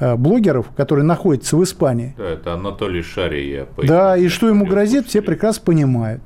[0.00, 2.14] блогеров, который находится в Испании.
[2.18, 3.50] Да, это Анатолий Шарий.
[3.50, 6.22] Я поясню Да, и что ему грозит, все прекрасно понимают.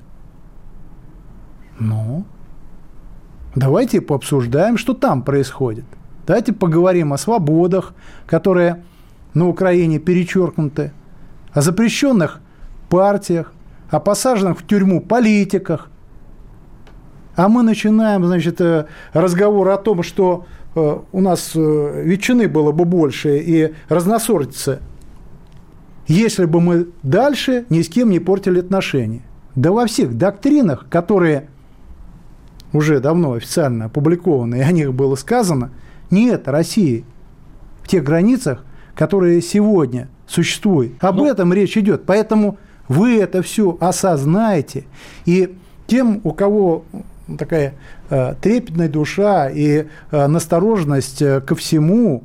[1.78, 2.24] Ну,
[3.54, 5.84] давайте пообсуждаем, что там происходит.
[6.26, 7.94] Давайте поговорим о свободах,
[8.26, 8.82] которые
[9.34, 10.92] на Украине перечеркнуты,
[11.52, 12.40] о запрещенных
[12.92, 13.54] партиях,
[13.90, 15.88] о посаженных в тюрьму политиках.
[17.36, 18.84] А мы начинаем, значит, э,
[19.14, 24.80] разговор о том, что э, у нас э, ветчины было бы больше и разносортицы
[26.08, 29.22] если бы мы дальше ни с кем не портили отношения.
[29.54, 31.48] Да во всех доктринах, которые
[32.72, 35.70] уже давно официально опубликованы, и о них было сказано,
[36.10, 37.04] нет России
[37.82, 38.64] в тех границах,
[38.96, 40.92] которые сегодня существуют.
[41.00, 42.02] Об Ну- этом речь идет.
[42.04, 42.58] Поэтому
[42.92, 44.84] вы это все осознаете.
[45.24, 46.84] И тем, у кого
[47.38, 47.74] такая
[48.10, 52.24] э, трепетная душа и э, настороженность э, ко всему,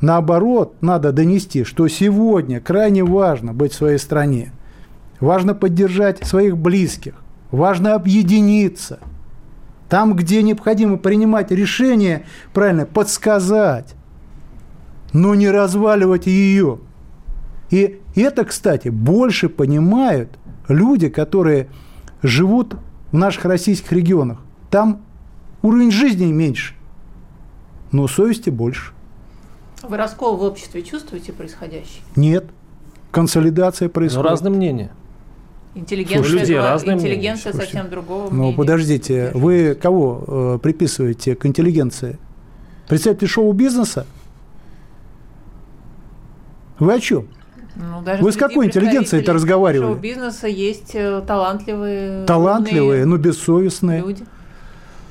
[0.00, 4.52] Наоборот, надо донести, что сегодня крайне важно быть в своей стране.
[5.20, 7.14] Важно поддержать своих близких.
[7.50, 8.98] Важно объединиться.
[9.90, 12.24] Там, где необходимо принимать решения,
[12.54, 13.94] правильно, подсказать,
[15.12, 16.78] но не разваливать ее.
[17.70, 20.30] И это, кстати, больше понимают
[20.68, 21.68] люди, которые
[22.22, 22.76] живут
[23.12, 24.38] в наших российских регионах.
[24.70, 25.02] Там
[25.62, 26.74] уровень жизни меньше,
[27.92, 28.92] но совести больше.
[29.82, 32.02] Вы раскол в обществе чувствуете происходящий?
[32.16, 32.46] Нет.
[33.10, 34.30] Консолидация Но происходит.
[34.30, 34.90] разные мнения.
[35.74, 37.10] Интеллигенция, Слушай, людей разные мнения.
[37.12, 38.56] интеллигенция Слушайте, совсем другого Ну, мнения.
[38.56, 42.18] подождите, вы кого э, приписываете к интеллигенции?
[42.88, 44.04] Представитель шоу-бизнеса?
[46.78, 47.28] Вы о чем?
[47.76, 49.92] Ну, даже Вы с какой интеллигенцией это разговаривали?
[49.92, 54.00] Шоу-бизнеса есть э, талантливые, Талантливые, но бессовестные.
[54.00, 54.24] люди.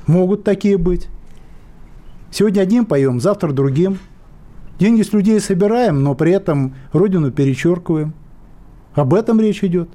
[0.06, 1.08] Могут такие быть.
[2.30, 3.98] Сегодня одним поем, завтра другим.
[4.78, 8.14] Деньги с людей собираем, но при этом родину перечеркиваем.
[8.94, 9.88] Об этом речь идет.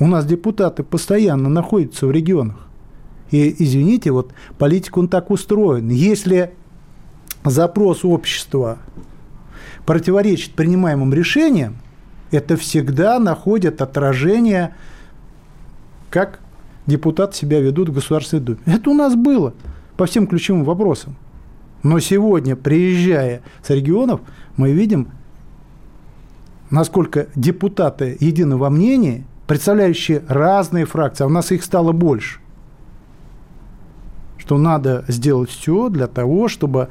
[0.00, 2.56] У нас депутаты постоянно находятся в регионах.
[3.30, 5.88] И, извините, вот политик, он так устроен.
[5.88, 6.52] Если
[7.44, 8.78] запрос общества
[9.88, 11.78] противоречит принимаемым решениям,
[12.30, 14.74] это всегда находит отражение,
[16.10, 16.40] как
[16.84, 18.58] депутаты себя ведут в Государственной Думе.
[18.66, 19.54] Это у нас было
[19.96, 21.16] по всем ключевым вопросам.
[21.82, 24.20] Но сегодня, приезжая с регионов,
[24.58, 25.08] мы видим,
[26.68, 32.40] насколько депутаты едины во мнении, представляющие разные фракции, а у нас их стало больше,
[34.36, 36.90] что надо сделать все для того, чтобы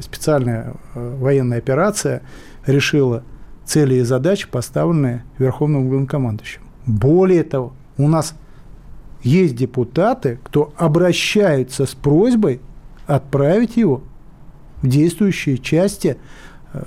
[0.00, 2.22] специальная э, военная операция
[2.66, 3.22] решила
[3.64, 6.62] цели и задачи, поставленные Верховным главнокомандующим.
[6.86, 8.34] Более того, у нас
[9.22, 12.60] есть депутаты, кто обращаются с просьбой
[13.06, 14.02] отправить его
[14.82, 16.18] в действующие части,
[16.72, 16.82] э,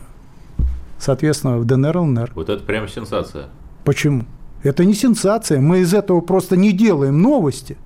[0.98, 2.32] соответственно, в ДНР, ЛНР.
[2.36, 3.48] Вот это прям сенсация.
[3.84, 4.26] Почему?
[4.64, 5.60] Это не сенсация.
[5.60, 7.78] Мы из этого просто не делаем новости.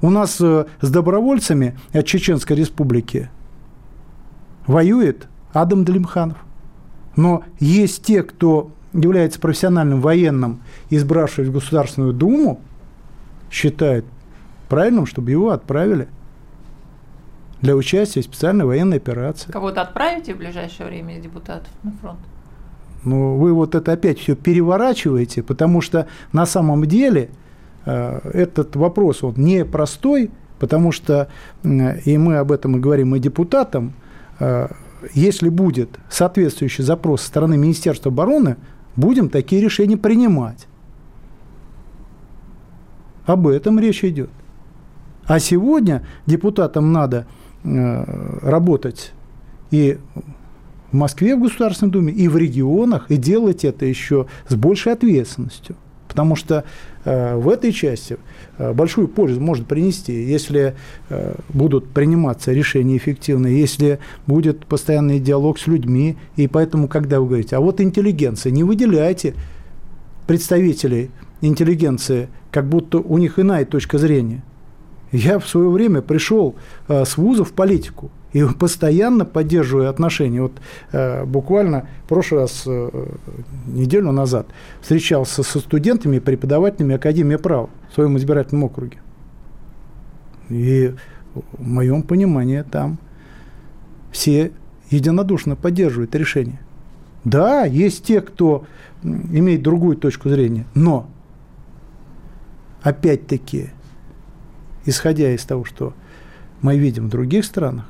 [0.00, 3.30] У нас э, с добровольцами от Чеченской республики
[4.68, 6.36] воюет Адам Далимханов.
[7.16, 10.60] Но есть те, кто является профессиональным военным,
[10.90, 12.60] избравшись в Государственную Думу,
[13.50, 14.04] считают
[14.68, 16.08] правильным, чтобы его отправили
[17.60, 19.50] для участия в специальной военной операции.
[19.50, 22.20] Кого-то отправите в ближайшее время из депутатов на фронт?
[23.04, 27.30] Но вы вот это опять все переворачиваете, потому что на самом деле
[27.84, 31.28] э, этот вопрос он непростой, потому что,
[31.64, 33.94] э, и мы об этом и говорим и депутатам,
[35.14, 38.56] если будет соответствующий запрос со стороны Министерства обороны,
[38.96, 40.66] будем такие решения принимать.
[43.26, 44.30] Об этом речь идет.
[45.26, 47.26] А сегодня депутатам надо
[47.62, 49.12] э, работать
[49.70, 49.98] и
[50.90, 55.76] в Москве в Государственной Думе, и в регионах, и делать это еще с большей ответственностью.
[56.08, 56.64] Потому что
[56.97, 56.97] э,
[57.36, 58.18] в этой части
[58.58, 60.74] э, большую пользу может принести, если
[61.08, 66.16] э, будут приниматься решения эффективные, если будет постоянный диалог с людьми.
[66.36, 69.34] И поэтому, когда вы говорите, а вот интеллигенция, не выделяйте
[70.26, 74.42] представителей интеллигенции, как будто у них иная точка зрения.
[75.10, 76.56] Я в свое время пришел
[76.88, 78.10] э, с вуза в политику.
[78.32, 80.42] И постоянно поддерживаю отношения.
[80.42, 80.52] Вот
[80.92, 83.06] э, буквально в прошлый раз, э,
[83.66, 84.48] неделю назад,
[84.82, 88.98] встречался со студентами и преподавателями Академии права в своем избирательном округе.
[90.50, 90.94] И
[91.34, 92.98] в моем понимании там
[94.12, 94.52] все
[94.90, 96.60] единодушно поддерживают решение.
[97.24, 98.64] Да, есть те, кто
[99.02, 101.08] имеет другую точку зрения, но
[102.82, 103.70] опять-таки,
[104.84, 105.94] исходя из того, что
[106.62, 107.86] мы видим в других странах,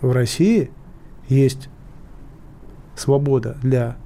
[0.00, 0.70] в России
[1.28, 1.68] есть
[2.94, 3.96] свобода для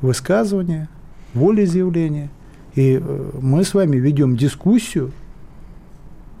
[0.00, 0.88] высказывания,
[1.34, 2.30] волеизъявления.
[2.74, 5.12] И э, мы с вами ведем дискуссию,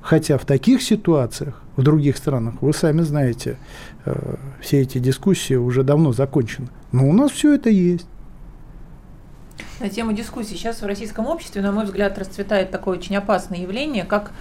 [0.00, 3.56] хотя в таких ситуациях в других странах, вы сами знаете,
[4.04, 6.68] э, все эти дискуссии уже давно закончены.
[6.90, 8.06] Но у нас все это есть.
[9.80, 10.54] На тему дискуссии.
[10.54, 14.32] Сейчас в российском обществе, на мой взгляд, расцветает такое очень опасное явление, как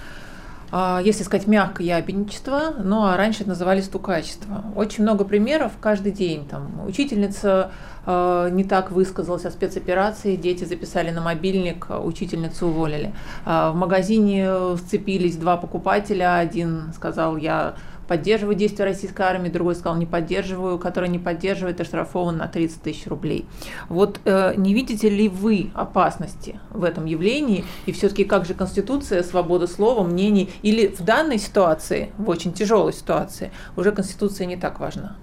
[1.03, 4.63] если сказать мягко, ябедничество, ну а раньше это называли стукачество.
[4.75, 6.47] Очень много примеров каждый день.
[6.47, 7.71] Там, учительница
[8.05, 13.13] э, не так высказалась о спецоперации, дети записали на мобильник, учительницу уволили.
[13.45, 17.75] Э, в магазине сцепились два покупателя, один сказал, я
[18.11, 23.07] поддерживаю действия российской армии, другой сказал, не поддерживаю, который не поддерживает, оштрафован на 30 тысяч
[23.07, 23.45] рублей.
[23.87, 27.63] Вот э, не видите ли вы опасности в этом явлении?
[27.85, 32.91] И все-таки как же Конституция, свобода слова, мнений, или в данной ситуации, в очень тяжелой
[32.91, 35.15] ситуации, уже Конституция не так важна?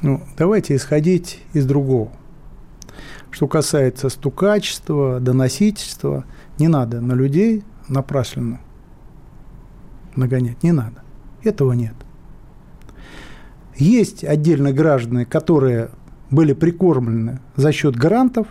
[0.00, 2.12] Ну, давайте исходить из другого.
[3.32, 6.24] Что касается стукачества, доносительства,
[6.60, 8.60] не надо на людей напрасленно
[10.14, 11.02] нагонять, не надо.
[11.42, 11.94] Этого нет.
[13.76, 15.90] Есть отдельные граждане, которые
[16.30, 18.48] были прикормлены за счет грантов,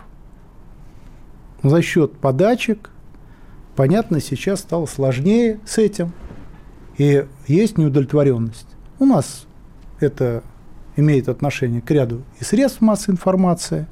[1.63, 2.89] за счет подачек.
[3.75, 6.13] Понятно, сейчас стало сложнее с этим.
[6.97, 8.67] И есть неудовлетворенность.
[8.99, 9.47] У нас
[9.99, 10.43] это
[10.95, 13.87] имеет отношение к ряду и средств массовой информации.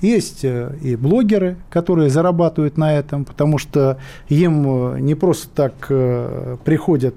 [0.00, 3.98] Есть э, и блогеры, которые зарабатывают на этом, потому что
[4.28, 7.14] им э, не просто так э, приходят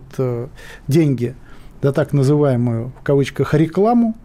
[0.88, 1.36] деньги
[1.84, 4.16] да так называемую, в кавычках, рекламу,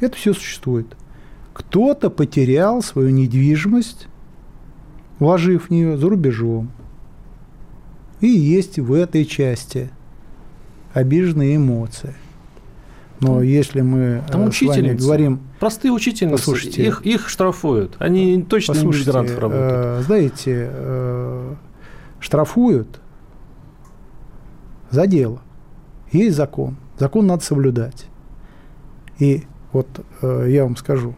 [0.00, 0.96] это все существует.
[1.54, 4.08] Кто-то потерял свою недвижимость,
[5.20, 6.72] вложив в нее за рубежом.
[8.20, 9.90] И есть в этой части
[10.94, 12.14] обиженные эмоции.
[13.20, 15.40] Но если мы Там с вами говорим...
[15.60, 17.94] Простые учительницы, послушайте, их, их штрафуют.
[18.00, 19.72] Они точно не мигрантов работают.
[19.72, 21.54] Э, знаете, э,
[22.20, 23.00] штрафуют
[24.90, 25.40] за дело.
[26.12, 26.76] Есть закон.
[26.98, 28.06] Закон надо соблюдать.
[29.18, 29.88] И вот
[30.22, 31.14] э, я вам скажу,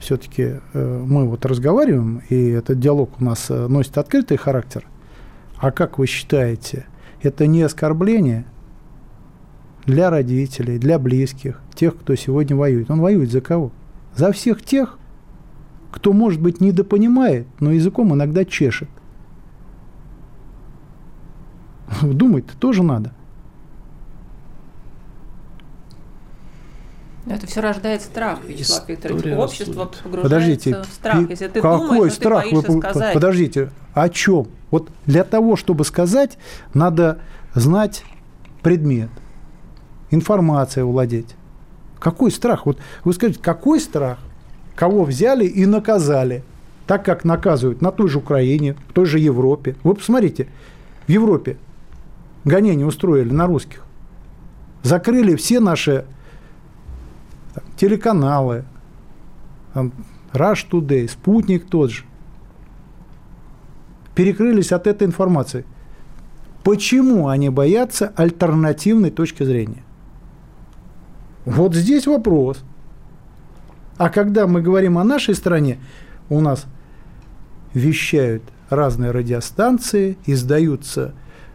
[0.00, 4.86] все-таки э, мы вот разговариваем, и этот диалог у нас э, носит открытый характер.
[5.56, 6.86] А как вы считаете,
[7.22, 8.44] это не оскорбление
[9.86, 12.90] для родителей, для близких, тех, кто сегодня воюет?
[12.90, 13.72] Он воюет за кого?
[14.14, 14.98] За всех тех,
[15.90, 18.88] кто, может быть, недопонимает, но языком иногда чешет.
[22.02, 23.12] Думать-то тоже надо.
[27.26, 29.26] Это все рождает страх, Вячеслав Викторович.
[29.38, 31.30] Общество погружается Подождите, в страх.
[31.30, 32.44] Если ты какой думаешь, страх?
[32.44, 33.14] ты Вы, сказать.
[33.14, 34.46] Подождите, о чем?
[34.70, 36.36] Вот для того, чтобы сказать,
[36.74, 37.20] надо
[37.54, 38.04] знать
[38.62, 39.08] предмет,
[40.10, 41.34] информация владеть.
[41.98, 42.66] Какой страх?
[42.66, 44.18] Вот вы скажите, какой страх?
[44.74, 46.42] Кого взяли и наказали?
[46.86, 49.76] Так как наказывают на той же Украине, в той же Европе.
[49.82, 50.48] Вы посмотрите,
[51.06, 51.56] в Европе
[52.44, 53.84] гонения устроили на русских.
[54.82, 56.04] Закрыли все наши
[57.54, 58.64] там, телеканалы,
[59.72, 59.92] там,
[60.32, 62.04] Rush Today, Спутник тот же.
[64.14, 65.64] Перекрылись от этой информации.
[66.62, 69.82] Почему они боятся альтернативной точки зрения?
[71.44, 72.62] Вот здесь вопрос.
[73.96, 75.78] А когда мы говорим о нашей стране,
[76.28, 76.64] у нас
[77.74, 81.14] вещают разные радиостанции, издаются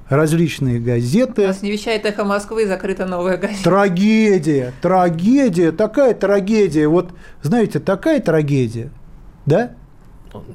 [0.09, 1.47] различные газеты.
[1.47, 3.63] Нас не вещает «Эхо Москвы» закрыта новая газета.
[3.63, 6.87] Трагедия, трагедия, такая трагедия.
[6.87, 8.91] Вот, знаете, такая трагедия,
[9.45, 9.71] да?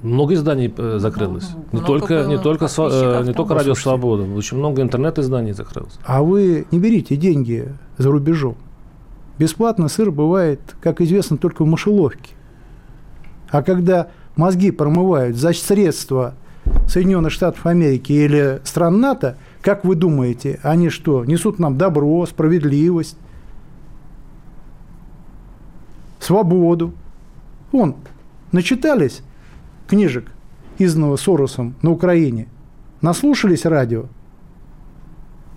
[0.02, 1.50] Много изданий э, закрылось.
[1.72, 4.22] Ну, не только, не только, э, не только Радио Свобода.
[4.22, 5.98] Очень много интернет-изданий закрылось.
[6.04, 8.56] А вы не берите деньги за рубежом.
[9.36, 12.34] Бесплатно сыр бывает, как известно, только в мышеловке.
[13.50, 16.34] А когда мозги промывают за средства
[16.88, 23.16] Соединенных Штатов Америки или стран НАТО, как вы думаете, они что, несут нам добро, справедливость,
[26.20, 26.92] свободу?
[27.72, 27.96] Вон,
[28.52, 29.22] начитались
[29.86, 30.30] книжек,
[30.78, 32.48] изданного Соросом на Украине,
[33.00, 34.06] наслушались радио,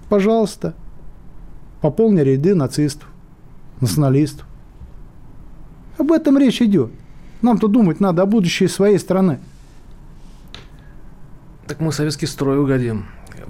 [0.09, 0.73] пожалуйста,
[1.81, 3.07] пополни ряды нацистов,
[3.81, 4.45] националистов.
[5.97, 6.91] Об этом речь идет.
[7.41, 9.39] Нам-то думать надо о будущей своей страны.
[11.67, 13.05] Так мы советский строй угодим.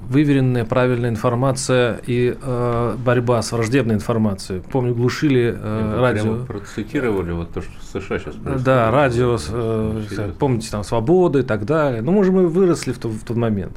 [0.09, 4.61] Выверенная, правильная информация и э, борьба с враждебной информацией.
[4.71, 6.45] Помню, глушили э, радио.
[6.45, 8.63] Процитировали вот то, что в США сейчас происходит.
[8.63, 12.01] Да, радио, э, помните, там «Свобода» и так далее.
[12.01, 13.73] Ну, может, мы выросли в, то, в тот момент.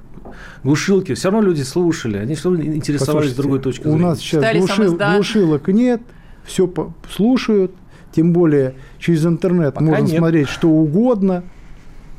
[0.62, 3.96] Глушилки, все равно люди слушали, они все равно интересовались другой точкой зрения.
[3.96, 6.02] У нас сейчас глушил, глушилок нет,
[6.44, 6.72] все
[7.10, 7.72] слушают,
[8.12, 10.18] тем более через интернет Пока можно нет.
[10.18, 11.42] смотреть что угодно,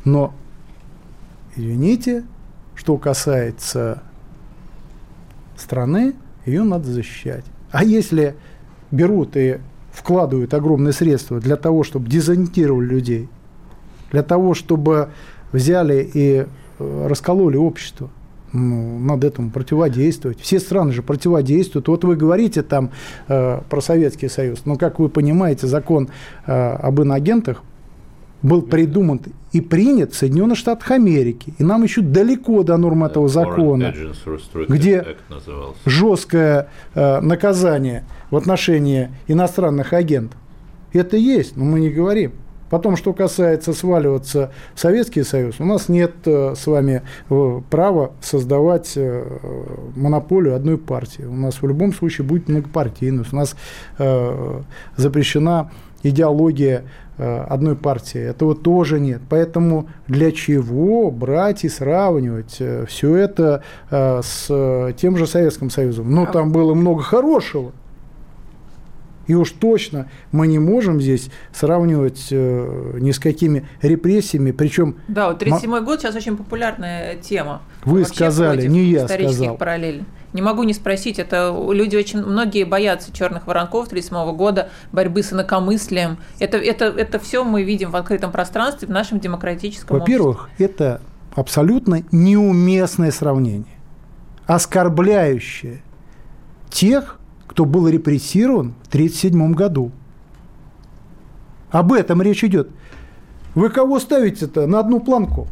[0.04, 0.34] но,
[1.56, 2.24] извините,
[2.76, 4.04] что касается
[5.56, 6.14] страны,
[6.46, 7.46] ее надо защищать.
[7.72, 8.36] А если
[8.92, 9.60] берут и
[9.92, 13.30] вкладывают огромные средства для того, чтобы дезориентировали людей,
[14.12, 15.10] для того, чтобы
[15.52, 16.46] взяли и
[16.80, 18.10] э, раскололи общество–
[18.54, 20.40] ну, надо этому противодействовать.
[20.40, 21.88] Все страны же противодействуют.
[21.88, 22.92] Вот вы говорите там
[23.28, 26.10] э, про Советский Союз, но, как вы понимаете, закон
[26.46, 27.64] э, об инагентах
[28.42, 29.22] был придуман
[29.52, 31.54] и принят в Соединенных Штатах Америки.
[31.58, 33.94] И нам еще далеко до норм этого закона,
[34.68, 35.18] где
[35.86, 40.40] жесткое э, наказание в отношении иностранных агентов.
[40.94, 42.34] Это есть, но мы не говорим.
[42.70, 48.14] Потом, что касается сваливаться в Советский Союз, у нас нет э, с вами э, права
[48.22, 48.98] создавать
[49.96, 51.24] монополию одной партии.
[51.24, 53.34] У нас в любом случае будет многопартийность.
[53.34, 53.56] У нас
[54.96, 55.70] запрещена
[56.04, 56.86] идеология
[57.22, 58.20] одной партии.
[58.20, 59.22] Этого тоже нет.
[59.30, 66.10] Поэтому для чего брать и сравнивать все это с тем же Советским Союзом?
[66.10, 67.72] Ну, там было много хорошего.
[69.32, 74.98] И уж точно мы не можем здесь сравнивать э, ни с какими репрессиями, причем...
[75.08, 77.62] Да, вот 37 год сейчас очень популярная тема.
[77.86, 79.56] Вы Вообще сказали, не я сказал.
[79.56, 80.04] параллелей.
[80.34, 85.32] Не могу не спросить, это люди очень, многие боятся черных воронков 37 года, борьбы с
[85.32, 86.18] инакомыслием.
[86.40, 91.00] Это, это, это все мы видим в открытом пространстве, в нашем демократическом Во-первых, это
[91.34, 93.80] абсолютно неуместное сравнение,
[94.46, 95.84] оскорбляющее
[96.70, 97.21] тех,
[97.52, 99.92] кто был репрессирован в 1937 году.
[101.70, 102.70] Об этом речь идет.
[103.56, 105.50] Вы кого ставите-то на одну планку?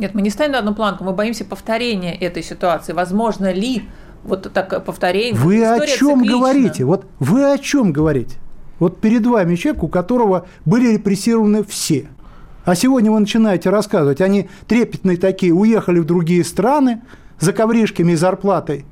[0.00, 2.92] Нет, мы не ставим на одну планку, мы боимся повторения этой ситуации.
[2.92, 3.84] Возможно ли
[4.24, 5.34] вот такое повторение?
[5.34, 6.38] Вы о чем циклична.
[6.38, 6.84] говорите?
[6.84, 8.36] Вот вы о чем говорите?
[8.80, 12.08] Вот перед вами человек, у которого были репрессированы все.
[12.64, 17.02] А сегодня вы начинаете рассказывать, они трепетные такие, уехали в другие страны
[17.38, 18.86] за ковришками и зарплатой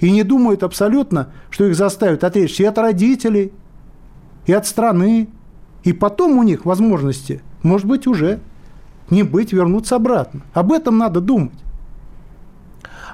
[0.00, 3.52] и не думают абсолютно, что их заставят отречься и от родителей,
[4.46, 5.28] и от страны.
[5.84, 8.40] И потом у них возможности, может быть, уже
[9.10, 10.42] не быть, вернуться обратно.
[10.52, 11.58] Об этом надо думать.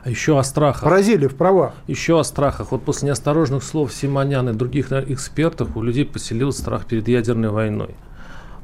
[0.02, 0.82] А еще о страхах.
[0.82, 1.72] Поразили в правах.
[1.86, 2.72] Еще о страхах.
[2.72, 7.94] Вот после неосторожных слов Симонян и других экспертов у людей поселился страх перед ядерной войной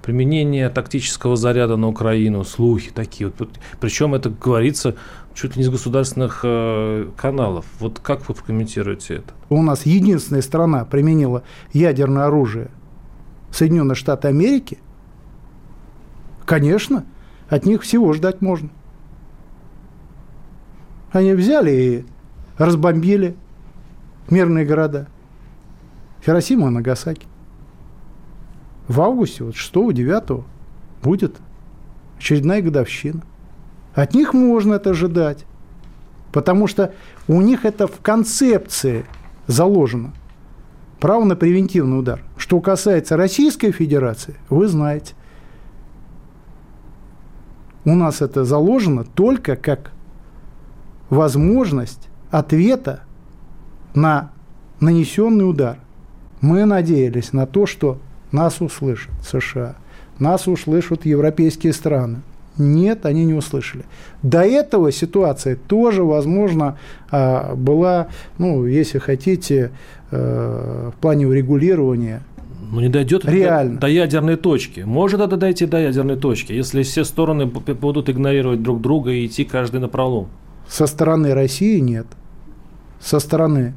[0.02, 3.32] применение тактического заряда на Украину, слухи такие.
[3.38, 3.50] Вот,
[3.80, 4.96] причем это говорится
[5.35, 7.64] чуть ли не из государственных э, каналов.
[7.78, 9.33] Вот как вы прокомментируете это?
[9.49, 12.70] У нас единственная страна применила ядерное оружие
[13.51, 14.78] Соединенные Штаты Америки.
[16.45, 17.05] Конечно,
[17.49, 18.70] от них всего ждать можно.
[21.12, 22.05] Они взяли и
[22.59, 23.37] разбомбили
[24.28, 25.09] мирные города.
[26.24, 27.26] Хиросима и Нагасаки
[28.91, 30.43] в августе, вот 6-9
[31.01, 31.37] будет
[32.18, 33.22] очередная годовщина.
[33.95, 35.45] От них можно это ожидать,
[36.32, 36.95] потому что
[37.28, 39.05] у них это в концепции
[39.47, 40.12] заложено.
[41.01, 42.22] Право на превентивный удар.
[42.36, 45.14] Что касается Российской Федерации, вы знаете,
[47.84, 49.93] у нас это заложено только как
[51.09, 53.01] возможность ответа
[53.95, 54.30] на
[54.78, 55.78] нанесенный удар.
[56.41, 57.99] Мы надеялись на то, что
[58.30, 59.76] нас услышат США,
[60.18, 62.20] нас услышат европейские страны.
[62.61, 63.84] Нет, они не услышали.
[64.22, 66.78] До этого ситуация тоже, возможно,
[67.11, 68.08] а, была,
[68.38, 69.70] ну, если хотите,
[70.11, 72.22] э, в плане урегулирования
[72.72, 73.74] но не дойдет Реально.
[73.74, 74.80] До, до ядерной точки.
[74.80, 79.44] Может это дойти до ядерной точки, если все стороны будут игнорировать друг друга и идти
[79.44, 80.28] каждый на пролом.
[80.68, 82.06] Со стороны России нет.
[83.00, 83.74] Со стороны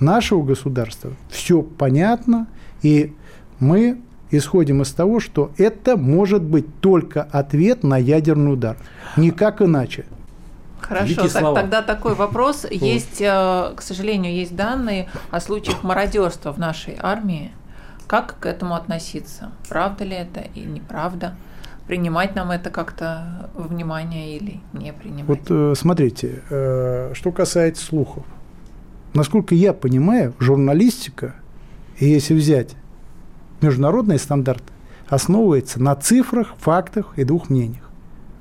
[0.00, 2.48] нашего государства все понятно,
[2.82, 3.12] и
[3.60, 4.00] мы
[4.32, 8.76] исходим из того, что это может быть только ответ на ядерный удар.
[9.16, 10.04] Никак иначе.
[10.80, 12.66] Хорошо, так, тогда такой вопрос.
[12.68, 17.52] Есть, э, к сожалению, есть данные о случаях мародерства в нашей армии.
[18.08, 19.52] Как к этому относиться?
[19.68, 21.34] Правда ли это или неправда?
[21.86, 25.26] принимать нам это как-то внимание или не принимать?
[25.26, 28.24] Вот э, смотрите, э, что касается слухов.
[29.14, 31.34] Насколько я понимаю, журналистика,
[31.98, 32.76] и если взять
[33.62, 34.72] международные стандарты,
[35.08, 37.88] основывается на цифрах, фактах и двух мнениях.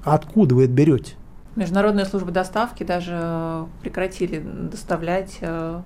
[0.04, 1.14] Откуда вы это берете?
[1.56, 5.82] Международные службы доставки даже прекратили доставлять э,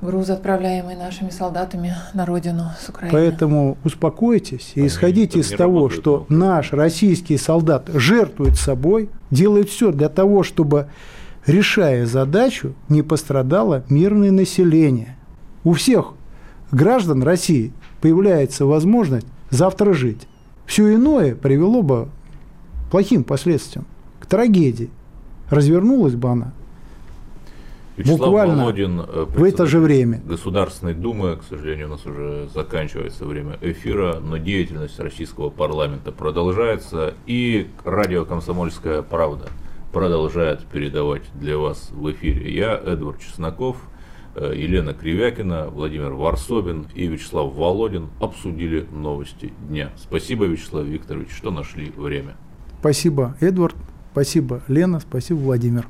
[0.00, 3.12] грузы, отправляемые нашими солдатами на родину с Украины.
[3.12, 6.38] Поэтому успокойтесь и Они исходите из того, работают, что ну.
[6.38, 10.88] наш российский солдат жертвует собой, делает все для того, чтобы,
[11.46, 15.16] решая задачу, не пострадало мирное население.
[15.64, 16.14] У всех
[16.72, 20.26] граждан России появляется возможность завтра жить.
[20.66, 22.08] Все иное привело бы
[22.86, 23.86] к плохим последствиям,
[24.20, 24.90] к трагедии.
[25.50, 26.52] Развернулась бы она
[28.00, 30.22] Вячеслав Буквально Володин, э, в это же время.
[30.24, 37.14] Государственной Думы, к сожалению, у нас уже заканчивается время эфира, но деятельность российского парламента продолжается,
[37.26, 39.48] и радио «Комсомольская правда»
[39.92, 42.54] продолжает передавать для вас в эфире.
[42.54, 43.76] Я, Эдвард Чесноков,
[44.36, 49.90] Елена Кривякина, Владимир Варсобин и Вячеслав Володин обсудили новости дня.
[49.96, 52.36] Спасибо, Вячеслав Викторович, что нашли время.
[52.80, 53.76] Спасибо, Эдвард.
[54.12, 55.00] Спасибо, Лена.
[55.00, 55.86] Спасибо, Владимир.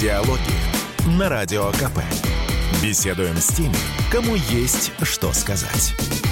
[0.00, 1.98] Диалоги на Радио КП.
[2.82, 3.74] Беседуем с теми,
[4.12, 6.27] кому есть что сказать.